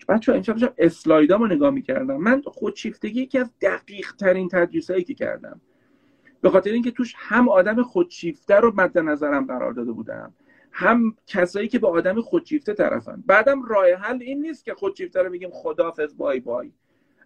بچه 0.08 0.32
ها 0.32 0.36
امشب 0.36 0.74
داشتم 0.76 1.42
رو 1.42 1.46
نگاه 1.46 1.70
می‌کردم. 1.70 2.16
من 2.16 2.42
خودشیفتگی 2.46 3.22
یکی 3.22 3.38
از 3.38 3.50
دقیق 3.60 4.12
ترین 4.12 4.48
تدریس 4.48 4.90
هایی 4.90 5.04
که 5.04 5.14
کردم. 5.14 5.60
به 6.40 6.50
خاطر 6.50 6.70
اینکه 6.70 6.90
توش 6.90 7.14
هم 7.16 7.48
آدم 7.48 7.82
خودشیفته 7.82 8.54
رو 8.54 8.72
مد 8.76 8.98
نظرم 8.98 9.46
قرار 9.46 9.72
داده 9.72 9.92
بودم 9.92 10.34
هم 10.72 11.16
کسایی 11.26 11.68
که 11.68 11.78
به 11.78 11.88
آدم 11.88 12.20
خودشیفته 12.20 12.74
طرفن. 12.74 13.24
بعدم 13.26 13.62
راه 13.62 13.94
حل 13.94 14.22
این 14.22 14.40
نیست 14.40 14.64
که 14.64 14.74
خودشیفته 14.74 15.22
رو 15.22 15.30
بگیم 15.30 15.50
خدافظ 15.52 16.14
بای 16.16 16.40
بای. 16.40 16.72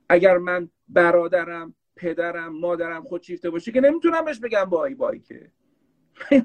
اگر 0.09 0.39
من 0.39 0.71
برادرم 0.89 1.75
پدرم 1.97 2.59
مادرم 2.59 3.03
خودشیفته 3.03 3.51
باشه 3.51 3.73
که 3.73 3.81
نمی‌تونم 3.81 4.25
بهش 4.25 4.39
بگم 4.39 4.65
بای 4.65 4.95
بای 4.95 5.19
که. 5.19 5.51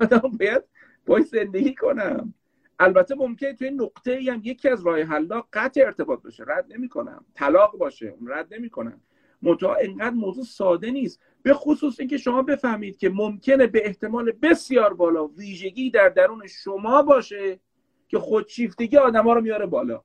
آدم 0.01 0.31
باید 0.39 0.63
باید 1.05 1.25
زندگی 1.25 1.75
کنم. 1.75 2.33
البته 2.79 3.15
ممکنه 3.15 3.53
توی 3.53 3.69
نقطه 3.71 4.19
هم 4.31 4.41
یکی 4.43 4.69
از 4.69 4.85
راه 4.85 5.01
حلا 5.01 5.43
قطع 5.53 5.81
ارتباط 5.85 6.21
باشه. 6.21 6.43
رد 6.47 6.73
نمی‌کنم. 6.73 7.25
طلاق 7.33 7.77
باشه. 7.77 8.15
رد 8.27 8.53
نمی‌کنم. 8.53 9.01
منتها 9.41 9.75
اینقدر 9.75 10.15
موضوع 10.15 10.43
ساده 10.43 10.91
نیست. 10.91 11.19
به 11.43 11.53
خصوص 11.53 11.99
اینکه 11.99 12.17
شما 12.17 12.41
بفهمید 12.41 12.97
که 12.97 13.09
ممکنه 13.09 13.67
به 13.67 13.87
احتمال 13.87 14.31
بسیار 14.31 14.93
بالا 14.93 15.27
ویژگی 15.27 15.89
در 15.89 16.09
درون 16.09 16.47
شما 16.47 17.01
باشه 17.01 17.59
که 18.07 18.19
خودشیفتگی 18.19 18.97
آدما 18.97 19.33
رو 19.33 19.41
میاره 19.41 19.65
بالا. 19.65 20.03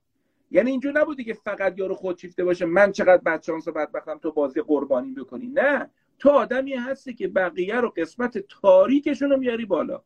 یعنی 0.51 0.71
اینجور 0.71 0.99
نبوده 0.99 1.23
که 1.23 1.33
فقط 1.33 1.79
یارو 1.79 1.95
خودشیفته 1.95 2.43
باشه. 2.43 2.65
من 2.65 2.91
چقدر 2.91 3.21
بدشانس 3.25 3.67
و 3.67 3.71
بدبختم 3.71 4.17
تو 4.17 4.31
بازی 4.31 4.61
قربانی 4.61 5.11
بکنی. 5.11 5.47
نه. 5.47 5.89
تو 6.19 6.29
آدمی 6.29 6.73
هستی 6.73 7.13
که 7.13 7.27
بقیه 7.27 7.75
رو 7.75 7.89
قسمت 7.89 8.37
تاریکشون 8.37 9.29
رو 9.29 9.37
میاری 9.37 9.65
بالا. 9.65 10.01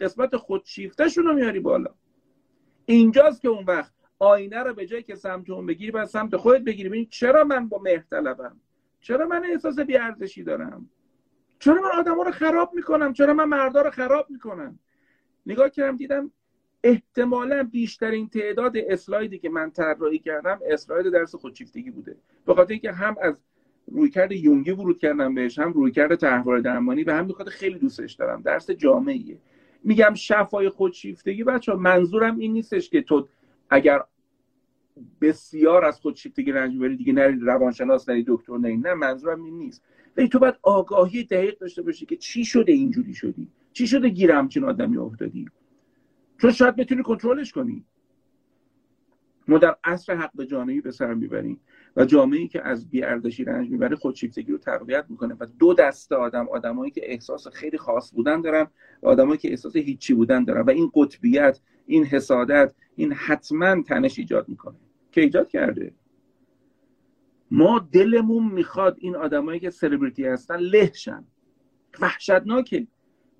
قسمت 0.00 0.36
خودشیفتهشون 0.36 1.24
رو 1.24 1.34
میاری 1.34 1.60
بالا. 1.60 1.94
اینجاست 2.86 3.42
که 3.42 3.48
اون 3.48 3.64
وقت 3.64 3.92
آینه 4.18 4.62
رو 4.62 4.74
به 4.74 4.86
جایی 4.86 5.02
که 5.02 5.14
سمت 5.14 5.50
اون 5.50 5.66
بگیری 5.66 5.90
و 5.90 6.06
سمت 6.06 6.36
خودت 6.36 6.62
بگیری. 6.62 6.88
ببین 6.88 7.06
چرا 7.10 7.44
من 7.44 7.68
با 7.68 7.78
مهرطلبم 7.78 8.60
چرا 9.00 9.26
من 9.26 9.44
احساس 9.44 9.78
بیارزشی 9.78 10.42
دارم؟ 10.42 10.90
چرا 11.58 11.74
من 11.74 11.98
آدما 11.98 12.22
رو 12.22 12.30
خراب 12.30 12.74
می‌کنم؟ 12.74 13.12
چرا 13.12 13.34
من 13.34 13.44
مردا 13.44 13.82
رو 13.82 13.90
خراب 13.90 14.30
می‌کنم؟ 14.30 14.78
نگاه 15.46 15.70
کردم 15.70 15.96
دیدم 15.96 16.30
احتمالا 16.84 17.68
بیشترین 17.72 18.28
تعداد 18.28 18.76
اسلایدی 18.76 19.38
که 19.38 19.48
من 19.48 19.70
طراحی 19.70 20.18
کردم 20.18 20.60
اسلاید 20.70 21.12
درس 21.12 21.34
خودشیفتگی 21.34 21.90
بوده. 21.90 22.16
به 22.46 22.54
خاطر 22.54 22.72
اینکه 22.72 22.92
هم 22.92 23.16
از 23.22 23.34
رویکرد 23.86 24.32
یونگی 24.32 24.70
ورود 24.70 24.98
کردم 24.98 25.34
بهش 25.34 25.58
هم 25.58 25.72
رویکرد 25.72 26.14
تحول 26.14 26.62
درمانی 26.62 27.04
و 27.04 27.10
هم 27.10 27.28
بخاطر 27.28 27.50
خیلی 27.50 27.78
دوستش 27.78 28.12
دارم. 28.12 28.42
درس 28.42 28.70
جامعیه. 28.70 29.38
میگم 29.84 30.14
شفای 30.14 30.68
خودشیفتگی 30.68 31.44
بچه 31.44 31.74
منظورم 31.74 32.38
این 32.38 32.52
نیستش 32.52 32.90
که 32.90 33.02
تو 33.02 33.28
اگر 33.70 34.04
بسیار 35.20 35.84
از 35.84 36.00
خودشیفتگی 36.00 36.52
رنج 36.52 36.72
می‌بری 36.72 36.96
دیگه 36.96 37.12
نری 37.12 37.38
روانشناس 37.40 38.08
نری 38.08 38.24
دکتر 38.28 38.58
نری 38.58 38.76
نه 38.76 38.94
منظورم 38.94 39.44
این 39.44 39.58
نیست. 39.58 39.82
ولی 40.16 40.28
تو 40.28 40.38
باید 40.38 40.54
آگاهی 40.62 41.24
دقیق 41.24 41.58
داشته 41.58 41.82
باشی 41.82 42.06
که 42.06 42.16
چی 42.16 42.44
شده 42.44 42.72
اینجوری 42.72 43.14
شدی؟ 43.14 43.48
چی 43.72 43.86
شده 43.86 44.08
گیر 44.08 44.32
همچین 44.32 44.64
آدمی 44.64 44.96
افتادی؟ 44.96 45.46
چون 46.40 46.52
شاید 46.52 46.76
بتونی 46.76 47.02
کنترلش 47.02 47.52
کنی. 47.52 47.84
ما 49.48 49.58
در 49.58 49.76
عصر 49.84 50.14
حق 50.14 50.30
به 50.34 50.46
جانبی 50.46 50.80
به 50.80 50.90
سر 50.90 51.14
می‌بریم 51.14 51.60
و 51.96 52.04
جامعه 52.04 52.46
که 52.48 52.66
از 52.66 52.90
بیاردشی 52.90 53.44
رنج 53.44 53.70
می‌بره 53.70 53.96
خودشیفتگی 53.96 54.52
رو 54.52 54.58
تقویت 54.58 55.04
می‌کنه 55.08 55.36
و 55.40 55.46
دو 55.58 55.74
دسته 55.74 56.16
آدم 56.16 56.48
آدمایی 56.48 56.90
که 56.90 57.12
احساس 57.12 57.48
خیلی 57.48 57.78
خاص 57.78 58.14
بودن 58.14 58.40
دارن 58.40 58.66
و 59.02 59.08
آدمایی 59.08 59.38
که 59.38 59.50
احساس 59.50 59.76
هیچی 59.76 60.14
بودن 60.14 60.44
دارن 60.44 60.60
و 60.60 60.70
این 60.70 60.90
قطبیت 60.94 61.60
این 61.86 62.04
حسادت 62.04 62.74
این 62.96 63.12
حتما 63.12 63.82
تنش 63.82 64.18
ایجاد 64.18 64.48
می‌کنه. 64.48 64.76
که 65.12 65.20
ایجاد 65.20 65.48
کرده. 65.48 65.94
ما 67.50 67.88
دلمون 67.92 68.52
می‌خواد 68.52 68.96
این 69.00 69.16
آدمایی 69.16 69.60
که 69.60 69.70
سلبریتی 69.70 70.26
هستن 70.26 70.56
لهشن. 70.56 71.24
وحشتناکه. 72.00 72.86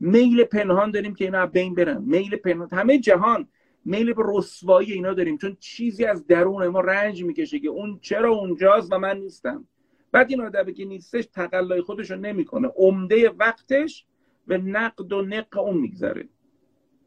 میل 0.01 0.45
پنهان 0.45 0.91
داریم 0.91 1.15
که 1.15 1.25
اینا 1.25 1.47
بین 1.47 1.75
برن. 1.75 2.03
میل 2.03 2.37
پنهان 2.37 2.69
همه 2.73 2.99
جهان 2.99 3.49
میل 3.85 4.13
به 4.13 4.23
رسوایی 4.27 4.93
اینا 4.93 5.15
داریم 5.15 5.39
چون 5.39 5.57
چیزی 5.61 6.05
از 6.05 6.27
درون 6.27 6.67
ما 6.67 6.81
رنج 6.81 7.25
می‌کشه 7.25 7.59
که 7.59 7.69
اون 7.69 7.99
چرا 8.03 8.31
اونجاست 8.31 8.93
و 8.93 8.99
من 8.99 9.19
نیستم. 9.19 9.69
بعد 10.13 10.31
این 10.31 10.41
آدمی 10.41 10.73
که 10.73 10.85
نیستش 10.85 11.27
تقلای 11.27 11.81
خودش 11.81 12.11
رو 12.11 12.17
نمی‌کنه. 12.17 12.69
عمده 12.77 13.31
وقتش 13.31 14.07
به 14.47 14.59
نقد 14.59 15.13
و 15.13 15.23
نق 15.23 15.59
اون 15.59 15.79
میگذره. 15.79 16.29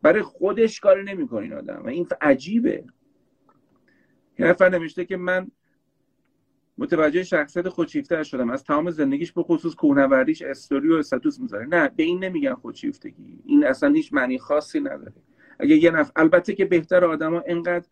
برای 0.02 0.22
خودش 0.22 0.80
کاری 0.80 1.04
نمی‌کنه 1.04 1.42
این 1.42 1.54
آدم 1.54 1.82
و 1.86 1.88
این 1.88 2.08
عجیبه. 2.22 2.86
یه 4.40 4.46
نفر 4.46 4.70
نوشته 4.70 5.06
که 5.06 5.18
من 5.18 5.52
متوجه 6.78 7.24
شخصیت 7.24 7.70
خودشیفته 7.70 8.24
شدم. 8.24 8.50
از 8.50 8.64
تمام 8.64 8.90
زندگیش 8.90 9.32
به 9.32 9.44
خصوص 9.44 9.76
کوهنوردیش 9.76 10.42
استوری 10.42 10.90
و 10.90 10.94
status 10.94 11.40
می‌ذاره. 11.40 11.66
نه 11.66 11.90
به 11.90 12.04
این 12.04 12.24
نمیگن 12.24 12.54
خودشیفتگی. 12.54 13.40
این 13.46 13.66
اصلا 13.66 13.94
هیچ 13.94 14.14
معنی 14.14 14.40
خاصی 14.40 14.80
نداره. 14.80 15.14
اگه 15.60 15.76
یه 15.76 15.92
نفر 15.92 16.12
البته 16.16 16.56
که 16.56 16.66
بهتره 16.66 17.06
آدما 17.06 17.44
انقدر 17.48 17.88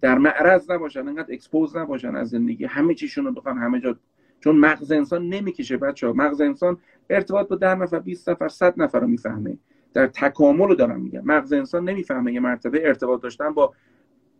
در 0.00 0.18
معرض 0.18 0.70
نباشن 0.70 1.08
انقدر 1.08 1.32
expose 1.32 1.76
نباشن 1.76 2.16
از 2.16 2.28
زندگی. 2.28 2.64
همه 2.64 2.94
چیشون 2.94 3.24
رو 3.24 3.32
بخوان 3.32 3.58
همه 3.58 3.80
جا 3.80 3.98
چون 4.40 4.56
مغز 4.56 4.92
انسان 4.92 5.28
نمی‌کشه 5.28 5.76
بچه 5.76 6.06
ها 6.06 6.12
مغز 6.12 6.40
انسان 6.40 6.78
ارتباط 7.10 7.48
با 7.48 7.56
ده 7.56 7.74
نفر 7.74 7.98
20 7.98 8.28
نفر 8.28 8.48
100 8.48 8.74
نفر 8.76 9.00
رو 9.00 9.06
می‌فهمه. 9.06 9.58
در 9.92 10.06
تکامل 10.06 10.68
رو 10.68 10.74
دارم 10.74 11.00
میگم. 11.00 11.22
مغز 11.24 11.52
انسان 11.52 11.88
نمی‌فهمه 11.88 12.32
یه 12.32 12.40
مرتبه 12.40 12.86
ارتباط 12.88 13.22
داشتن 13.22 13.54
با 13.54 13.74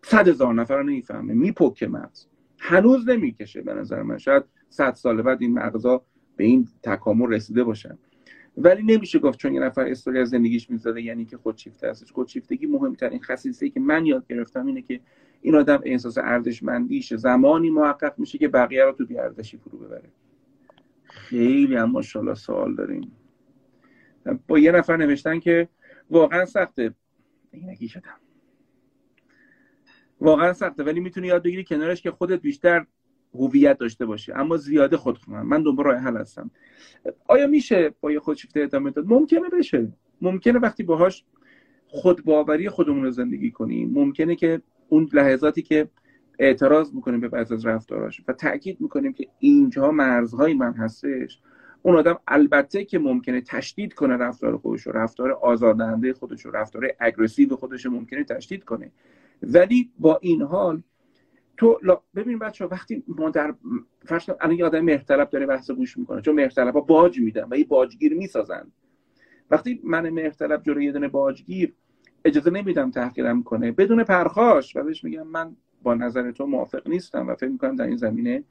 صد 0.02 0.28
هزار 0.28 0.54
نفر 0.54 0.76
رو 0.76 0.82
نمی‌فهمه. 0.82 1.34
میپکه 1.34 1.88
مغز. 1.88 2.26
هنوز 2.58 3.08
نمی‌کشه 3.08 3.62
به 3.62 3.74
نظر 3.74 4.02
من. 4.02 4.18
شاید 4.18 4.42
صد 4.68 4.94
سال 4.94 5.22
بعد 5.22 5.42
این 5.42 5.54
مغزا 5.54 6.02
به 6.36 6.44
این 6.44 6.68
تکامل 6.82 7.32
رسیده 7.32 7.64
باشن. 7.64 7.98
ولی 8.56 8.82
نمیشه 8.82 9.18
گفت 9.18 9.38
چون 9.38 9.54
یه 9.54 9.60
نفر 9.60 9.86
استوری 9.86 10.18
از 10.18 10.30
زندگیش 10.30 10.70
می‌زده 10.70 11.02
یعنی 11.02 11.24
که 11.24 11.36
خودشیفته 11.36 11.90
هستش. 11.90 12.12
خودشیفتگی 12.12 12.66
مهمترین 12.66 13.22
خصیصه 13.22 13.68
که 13.68 13.80
من 13.80 14.06
یاد 14.06 14.26
گرفتم 14.26 14.66
اینه 14.66 14.82
که 14.82 15.00
این 15.40 15.54
آدم 15.54 15.80
احساس 15.84 16.18
ارزشمندیش 16.18 17.14
زمانی 17.14 17.70
محقق 17.70 18.14
میشه 18.18 18.38
که 18.38 18.48
بقیه 18.48 18.84
رو 18.84 18.92
تو 18.92 19.06
بیارزشی 19.06 19.56
فرو 19.56 19.78
ببره. 19.78 20.08
خیلی 21.04 21.76
هم 21.76 21.90
ماشاءالله 21.90 22.34
سوال 22.34 22.74
داریم. 22.74 23.12
با 24.48 24.58
یه 24.58 24.72
نفر 24.72 24.96
نوشتن 24.96 25.40
که 25.40 25.68
واقعا 26.10 26.44
سخته. 26.44 26.94
اینکی 27.50 27.88
شدم. 27.88 28.20
واقعا 30.20 30.52
سخته 30.52 30.82
ولی 30.82 31.00
می‌تونی 31.00 31.26
یاد 31.26 31.42
بگیری 31.42 31.64
کنارش 31.64 32.02
که 32.02 32.10
خودت 32.10 32.40
بیشتر 32.40 32.86
هویت 33.34 33.78
داشته 33.78 34.06
باشی. 34.06 34.32
اما 34.32 34.56
زیاده 34.56 34.96
خود 34.96 35.18
من 35.28 35.62
دوباره 35.62 35.90
راه 35.90 36.00
حل 36.00 36.16
هستم. 36.16 36.50
آیا 37.28 37.46
میشه 37.46 37.94
با 38.00 38.12
یه 38.12 38.20
خودشیفته 38.20 38.60
ادامه 38.60 38.90
داد؟ 38.90 39.06
ممکنه 39.06 39.48
بشه. 39.48 39.92
ممکنه 40.20 40.58
وقتی 40.58 40.82
باهاش 40.82 41.24
خود 41.88 42.24
باوری 42.24 42.68
خودمون 42.68 43.02
رو 43.02 43.10
زندگی 43.10 43.50
کنیم. 43.50 43.90
ممکنه 43.92 44.36
که 44.36 44.62
اون 44.88 45.08
لحظاتی 45.12 45.62
که 45.62 45.88
اعتراض 46.38 46.94
می‌کنیم 46.94 47.20
به 47.20 47.28
بعض 47.28 47.52
از 47.52 47.66
رفتاراش 47.66 48.22
و 48.28 48.32
تاکید 48.32 48.80
می‌کنیم 48.80 49.12
که 49.12 49.28
اینجا 49.38 49.90
مرزهای 49.90 50.54
من 50.54 50.72
هستش. 50.72 51.40
اون 51.82 51.96
آدم 51.96 52.18
البته 52.28 52.84
که 52.84 52.98
ممکنه 52.98 53.40
تشدید 53.40 53.94
کنه 53.94 54.16
رفتار 54.16 54.56
خودش 54.56 54.82
رو 54.82 54.92
رفتار 54.92 55.32
آزاردهنده 55.32 56.12
خودش 56.12 56.44
رو 56.44 56.50
رفتار 56.50 56.88
اگریسیو 57.00 57.56
خودش 57.56 57.86
ممکنه 57.86 58.24
تشدید 58.24 58.64
کنه. 58.64 58.90
ولی 59.42 59.90
با 59.98 60.18
این 60.22 60.42
حال 60.42 60.82
تو 61.56 61.78
ببین 62.14 62.38
بچه 62.38 62.66
وقتی 62.66 63.02
ما 63.08 63.30
در 63.30 63.54
فرض 64.04 64.30
الان 64.40 64.56
یه 64.56 64.64
آدم 64.64 64.80
مهرطلب 64.80 65.30
داره 65.30 65.46
بحث 65.46 65.70
گوش 65.70 65.98
می‌کنه 65.98 66.20
چون 66.20 66.34
مهرطلب 66.34 66.74
ها 66.74 66.80
باج 66.80 67.20
میدن 67.20 67.46
و 67.50 67.56
یه 67.58 67.64
باجگیر 67.64 68.14
می‌سازن. 68.14 68.72
وقتی 69.50 69.80
من 69.84 70.10
مهرطلب 70.10 70.62
جلوی 70.62 70.84
یه 70.84 70.92
دونه 70.92 71.08
باجگیر 71.08 71.74
اجازه 72.24 72.50
نمیدم 72.50 72.90
تحقیرم 72.90 73.42
کنه. 73.42 73.72
بدون 73.72 74.04
پرخاش 74.04 74.76
و 74.76 74.82
بهش 74.82 75.04
میگم 75.04 75.26
من 75.26 75.56
با 75.82 75.94
نظر 75.94 76.30
تو 76.30 76.46
موافق 76.46 76.88
نیستم 76.88 77.28
و 77.28 77.34
فکر 77.34 77.50
می‌کنم 77.50 77.76
در 77.76 77.86
این 77.86 77.96
زمینه 77.96 78.44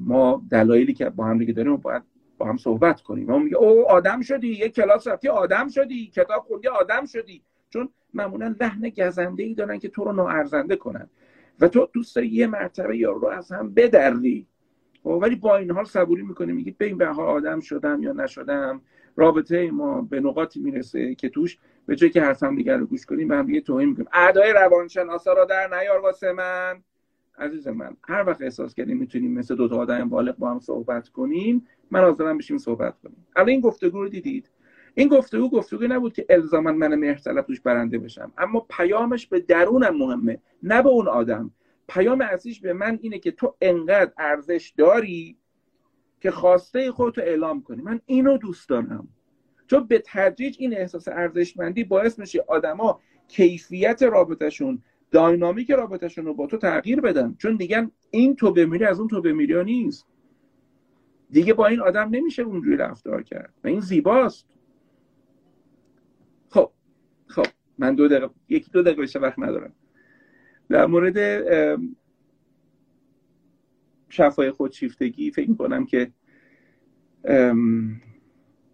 ما 0.00 0.42
دلایلی 0.50 0.94
که 0.94 1.10
با 1.10 1.24
هم 1.24 1.38
دیگه 1.38 1.52
داریم 1.52 1.76
باید 1.76 2.02
با 2.38 2.46
هم 2.46 2.56
صحبت 2.56 3.00
کنیم. 3.00 3.26
ما 3.26 3.38
میگه 3.38 3.56
او 3.56 3.90
آدم 3.90 4.20
شدی 4.20 4.48
یه 4.48 4.68
کلاس 4.68 5.06
رفتی 5.06 5.28
آدم 5.28 5.68
شدی 5.68 6.06
کتاب 6.06 6.42
خوندی 6.42 6.68
آدم 6.68 7.04
شدی. 7.04 7.42
چون 7.70 7.88
معمولا 8.14 8.54
لحن 8.60 8.88
گزنده 8.88 9.42
ای 9.42 9.54
دارن 9.54 9.78
که 9.78 9.88
تو 9.88 10.04
رو 10.04 10.12
ناارزنده 10.12 10.76
کنن. 10.76 11.08
و 11.60 11.68
تو 11.68 11.88
دوست 11.92 12.16
داری 12.16 12.28
یه 12.28 12.46
مرتبه 12.46 12.96
یا 12.96 13.12
رو 13.12 13.26
از 13.26 13.52
هم 13.52 13.74
بدری 13.74 14.46
خب، 15.02 15.18
ولی 15.22 15.36
با 15.36 15.56
این 15.56 15.70
حال 15.70 15.84
صبوری 15.84 16.22
می‌کنی 16.22 16.52
میگی 16.52 16.70
به 16.70 16.84
این 16.84 16.98
به 16.98 17.06
حال 17.06 17.28
آدم 17.28 17.60
شدم 17.60 18.02
یا 18.02 18.12
نشدم. 18.12 18.80
رابطه 19.16 19.70
ما 19.70 20.02
به 20.02 20.20
نقاطی 20.20 20.60
می‌رسه 20.60 21.14
که 21.14 21.28
توش 21.28 21.58
به 21.86 21.96
جای 21.96 22.10
که 22.10 22.22
حرف 22.22 22.42
هم 22.42 22.56
دیگر 22.56 22.76
رو 22.76 22.86
گوش 22.86 23.06
کنیم 23.06 23.28
به 23.28 23.36
هم 23.36 23.46
دیگه 23.46 23.60
توهین 23.60 23.88
می‌کنیم. 23.88 24.08
اعدای 24.12 24.52
روانشناسا 24.52 25.32
را 25.32 25.44
در 25.44 25.78
نیار 25.80 26.00
واسه 26.00 26.32
من. 26.32 26.82
عزیز 27.38 27.68
من 27.68 27.96
هر 28.08 28.24
وقت 28.26 28.42
احساس 28.42 28.74
کردیم 28.74 28.96
می‌تونیم 28.96 29.32
مثل 29.32 29.54
دو 29.56 29.68
تا 29.68 29.76
آدم 29.76 30.08
بالغ 30.08 30.36
با 30.36 30.50
هم 30.50 30.60
صحبت 30.60 31.08
کنیم 31.08 31.66
من 31.90 32.00
حاضرم 32.00 32.38
بشیم 32.38 32.58
صحبت 32.58 32.98
کنیم. 32.98 33.26
الان 33.36 33.48
این 33.48 33.60
گفتگو 33.60 34.02
رو 34.02 34.08
دیدید؟ 34.08 34.50
این 34.98 35.08
گفتگو 35.08 35.50
گفتگو 35.50 35.86
نبود 35.86 36.12
که 36.12 36.26
الزاما 36.28 36.72
من 36.72 36.94
مهرطلب 36.94 37.46
توش 37.46 37.60
برنده 37.60 37.98
بشم. 37.98 38.32
اما 38.38 38.66
پیامش 38.70 39.26
به 39.26 39.40
درونم 39.40 39.96
مهمه 39.96 40.38
نه 40.62 40.82
به 40.82 40.88
اون 40.88 41.08
آدم. 41.08 41.50
پیام 41.88 42.20
اصلیش 42.20 42.60
به 42.60 42.72
من 42.72 42.98
اینه 43.02 43.18
که 43.18 43.30
تو 43.30 43.54
انقدر 43.60 44.12
ارزش 44.18 44.72
داری 44.76 45.36
که 46.20 46.30
خواسته 46.30 46.92
خودتو 46.92 47.20
اعلام 47.20 47.62
کنی. 47.62 47.82
من 47.82 48.00
اینو 48.06 48.36
دوست 48.36 48.68
دارم. 48.68 49.08
چون 49.66 49.86
به 49.86 50.02
تدریج 50.06 50.56
این 50.58 50.76
احساس 50.76 51.08
ارزشمندی 51.08 51.84
باعث 51.84 52.18
میشه 52.18 52.44
آدما 52.48 53.00
کیفیت 53.28 54.02
رابطهشون 54.02 54.82
داینامیک 55.10 55.70
رابطهشون 55.70 56.24
رو 56.24 56.34
با 56.34 56.46
تو 56.46 56.56
تغییر 56.56 57.00
بدن. 57.00 57.34
چون 57.38 57.56
دیگه 57.56 57.90
این 58.10 58.36
تو 58.36 58.52
بمیری 58.52 58.84
از 58.84 58.98
اون 58.98 59.08
تو 59.08 59.22
بمیری 59.22 59.64
نیست. 59.64 60.06
دیگه 61.30 61.54
با 61.54 61.66
این 61.66 61.80
آدم 61.80 62.08
نمیشه 62.10 62.42
اونجوری 62.42 62.76
رفتار 62.76 63.22
کرد. 63.22 63.54
و 63.64 63.68
این 63.68 63.80
زیباست. 63.80 64.57
خب 67.28 67.46
من 67.78 67.94
دو 67.94 68.08
دقیقه 68.08 68.30
یکی 68.48 68.70
دو 68.70 68.82
دقیقه 68.82 69.02
بشه 69.02 69.18
وقت 69.18 69.38
ندارم. 69.38 69.72
در 70.68 70.86
مورد 70.86 71.44
شفای 74.08 74.50
خودشیفتگی 74.50 75.30
فکر 75.30 75.54
کنم 75.54 75.86
که 75.86 76.10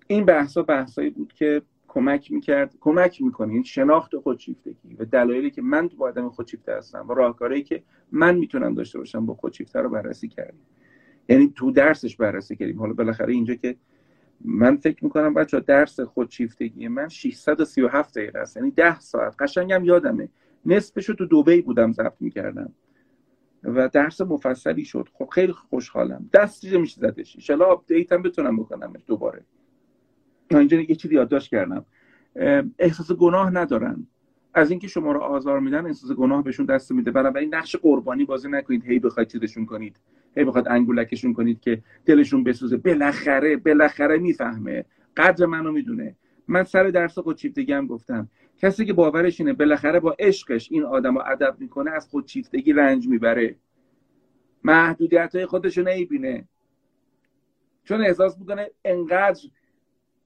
این 0.07 0.25
بحثا 0.25 0.63
بحثایی 0.63 1.11
بود 1.11 1.33
که 1.33 1.63
کمک 1.89 2.33
می‌کرد 2.33 2.75
کمک 2.81 3.23
می‌کنه 3.23 3.53
این 3.53 3.63
شناخت 3.63 4.17
خودشیفتگی 4.17 4.95
و 4.99 5.05
دلایلی 5.05 5.51
که 5.51 5.63
من 5.63 5.89
تو 5.89 6.05
آدم 6.05 6.29
خودشیفته 6.29 6.77
هستم 6.77 7.09
و 7.09 7.15
راهکارهایی 7.15 7.63
که 7.63 7.83
من 8.13 8.37
می‌تونم 8.37 8.75
داشته 8.75 8.99
باشم 8.99 9.27
با 9.27 9.35
خودشیفته 9.35 9.81
رو 9.81 9.89
بررسی 9.89 10.29
کردیم. 10.29 10.67
یعنی 11.29 11.53
تو 11.57 11.71
درسش 11.71 12.17
بررسی 12.17 12.57
کردیم. 12.57 12.79
حالا 12.79 12.93
بالاخره 12.93 13.33
اینجا 13.33 13.55
که 13.55 13.77
من 14.45 14.77
فکر 14.77 15.05
می‌کنم 15.05 15.35
بچه 15.35 15.61
درس 15.61 16.01
خودشیفتگی 16.01 16.89
من 16.89 17.09
637 17.09 18.19
دقیقه 18.19 18.39
است. 18.39 18.57
یعنی 18.57 18.71
10 18.71 19.01
ساعت. 19.01 19.35
قشنگم 19.39 19.85
یادمه. 19.85 20.29
نصفش 20.67 21.09
رو 21.09 21.15
تو 21.15 21.27
دوبی 21.27 21.63
بودم 21.63 21.93
ضبط 21.93 22.17
می‌کردم. 22.21 22.73
و 23.65 23.89
درس 23.89 24.21
مفصلی 24.21 24.85
شد. 24.85 25.09
خب 25.13 25.29
خیلی 25.33 25.53
خوشحالم. 25.53 26.31
دستی 26.33 26.79
میشه 26.79 27.01
زدش. 27.01 27.37
انشالله 27.37 27.65
آپدیت 27.65 28.13
هم 28.13 28.23
بتونم 28.23 28.57
بکنمش 28.57 29.01
دوباره. 29.07 29.45
اینجا 30.51 30.81
یه 30.81 30.95
چیزی 30.95 31.15
یادداشت 31.15 31.51
کردم. 31.51 31.85
احساس 32.79 33.13
گناه 33.13 33.51
ندارن 33.51 34.07
از 34.55 34.71
اینکه 34.71 34.89
شما 34.89 35.13
رو 35.13 35.21
آزار 35.21 35.61
میدن 35.61 35.87
احساس 35.87 36.13
گناه 36.13 36.45
بهشون 36.45 36.67
دست 36.67 36.93
میده. 36.93 37.11
بنابراین 37.11 37.55
نقش 37.55 37.77
قربانی 37.77 38.25
بازی 38.25 38.49
نکنید. 38.49 38.85
هی 38.85 38.99
بخواید 38.99 39.29
چیزشون 39.29 39.67
کنید. 39.67 39.97
هی 40.37 40.45
بخواید 40.45 40.69
انگولکشون 40.69 41.33
کنید 41.33 41.61
که 41.61 41.83
دلشون 42.07 42.45
بسوزه. 42.45 42.77
بالاخره 42.77 43.57
بالاخره 43.57 44.19
می‌فهمه. 44.19 44.85
قدر 45.17 45.47
منو 45.47 45.73
می‌دونه. 45.73 46.17
من 46.49 46.65
سر 46.65 46.91
درس 46.91 47.19
خودشیفتگی 47.19 47.73
هم 47.73 47.87
گفتم. 47.87 48.29
کسی 48.59 48.85
که 48.85 48.93
باورش 48.93 49.41
اینه 49.41 49.53
بالاخره 49.53 50.01
با 50.01 50.17
عشقش 50.19 50.69
این 50.73 50.85
آدم 50.85 51.17
ادب 51.17 51.57
می‌کنه 51.59 51.91
از 51.91 52.09
خودشیفتگی 52.09 52.73
رنج 52.73 53.09
می‌بره. 53.09 53.57
محدودیت 54.65 55.35
های 55.35 55.47
خودش 55.47 55.79
رو 55.79 55.85
نمی‌بینه. 55.85 56.49
چون 57.85 58.01
احساس 58.01 58.39
می‌کنه 58.39 58.71
انقدر 58.85 59.41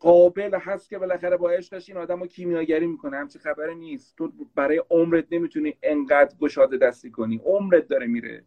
قابل 0.00 0.58
هست 0.60 0.90
که 0.90 0.98
بالاخره 0.98 1.36
با 1.36 1.50
عشقش 1.50 1.88
این 1.88 1.98
آدم 1.98 2.20
رو 2.20 2.26
کیمیاگری 2.26 2.86
می‌کنه. 2.86 3.16
همچی 3.16 3.38
خبری 3.38 3.74
نیست. 3.74 4.16
تو 4.16 4.32
برای 4.54 4.82
عمرت 4.90 5.26
نمی‌تونی 5.30 5.74
انقدر 5.82 6.36
گشاده 6.40 6.76
دستی 6.76 7.10
کنی. 7.10 7.40
عمرت 7.44 7.88
داره 7.88 8.06
میره. 8.06 8.44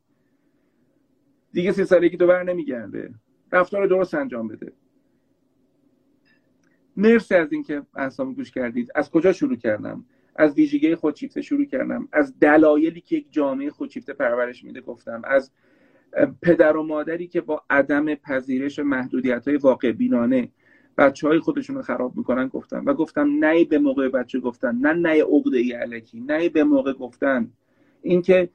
دیگه 1.53 1.71
سی 1.71 1.85
سالگی 1.85 2.17
تو 2.17 2.27
بر 2.27 2.43
نمیگرده. 2.43 3.13
رفتار 3.51 3.87
درست 3.87 4.13
انجام 4.13 4.47
بده. 4.47 4.73
مرسی 6.97 7.35
از 7.35 7.53
اینکه 7.53 7.81
احسام 7.95 8.33
گوش 8.33 8.51
کردید. 8.51 8.91
از 8.95 9.11
کجا 9.11 9.33
شروع 9.33 9.55
کردم؟ 9.55 10.05
از 10.35 10.53
ویژگی 10.53 10.95
خودشیفته 10.95 11.41
شروع 11.41 11.65
کردم. 11.65 12.07
از 12.11 12.39
دلایلی 12.39 13.01
که 13.01 13.15
یک 13.15 13.27
جامعه 13.31 13.69
خودشیفته 13.69 14.13
پرورش 14.13 14.63
میده 14.63 14.81
گفتم. 14.81 15.21
از 15.25 15.51
پدر 16.41 16.77
و 16.77 16.83
مادری 16.83 17.27
که 17.27 17.41
با 17.41 17.63
عدم 17.69 18.15
پذیرش 18.15 18.79
محدودیت 18.79 19.47
های 19.47 19.57
واقع 19.57 19.91
بینانه 19.91 20.51
بچه 20.97 21.27
های 21.27 21.39
خودشون 21.39 21.75
رو 21.75 21.81
خراب 21.81 22.17
می‌کنن 22.17 22.47
گفتم. 22.47 22.85
و 22.85 22.93
گفتم 22.93 23.29
نه 23.39 23.65
به 23.65 23.79
موقع 23.79 24.09
بچه 24.09 24.39
گفتن 24.39 24.75
نه 24.75 24.93
نه 24.93 25.23
عقده 25.23 25.57
ای 25.57 25.71
علکی 25.71 26.19
نه 26.19 26.49
به 26.49 26.63
موقع 26.63 26.93
گفتن. 26.93 27.51
اینکه 28.01 28.49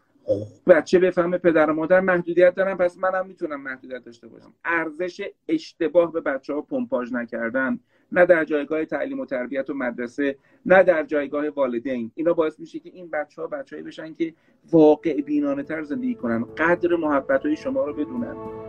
بچه 0.67 0.99
بفهمه 0.99 1.39
پدر 1.39 1.71
و 1.71 1.75
مادر 1.75 2.01
محدودیت 2.01 2.55
دارن 2.55 2.75
پس 2.75 2.99
منم 2.99 3.27
می‌تونم 3.27 3.63
محدودیت 3.63 4.05
داشته 4.05 4.29
باشم. 4.29 4.53
ارزش 4.65 5.31
اشتباه 5.49 6.13
به 6.13 6.21
بچه 6.21 6.55
ها 6.55 6.61
پمپاژ 6.61 7.13
نکردن. 7.13 7.81
نه 8.13 8.27
در 8.27 8.45
جایگاه 8.45 8.85
تعلیم 8.85 9.21
و 9.21 9.27
تربیت 9.27 9.71
و 9.71 9.75
مدرسه 9.75 10.37
نه 10.67 10.83
در 10.83 11.03
جایگاه 11.03 11.49
والدین. 11.49 12.13
اینا 12.15 12.33
باعث 12.33 12.61
میشه 12.61 12.79
که 12.79 12.91
این 12.91 13.11
بچه 13.11 13.43
ها 13.43 13.49
بچههایی 13.49 13.87
بشن 13.87 14.15
که 14.15 14.35
واقع 14.73 15.21
بینانه 15.21 15.63
تر 15.63 15.83
زندگی 15.83 16.15
کنن. 16.15 16.45
قدر 16.45 16.97
محبت 16.97 17.47
های 17.47 17.57
شما 17.57 17.85
رو 17.85 17.95
بدونن. 17.95 18.66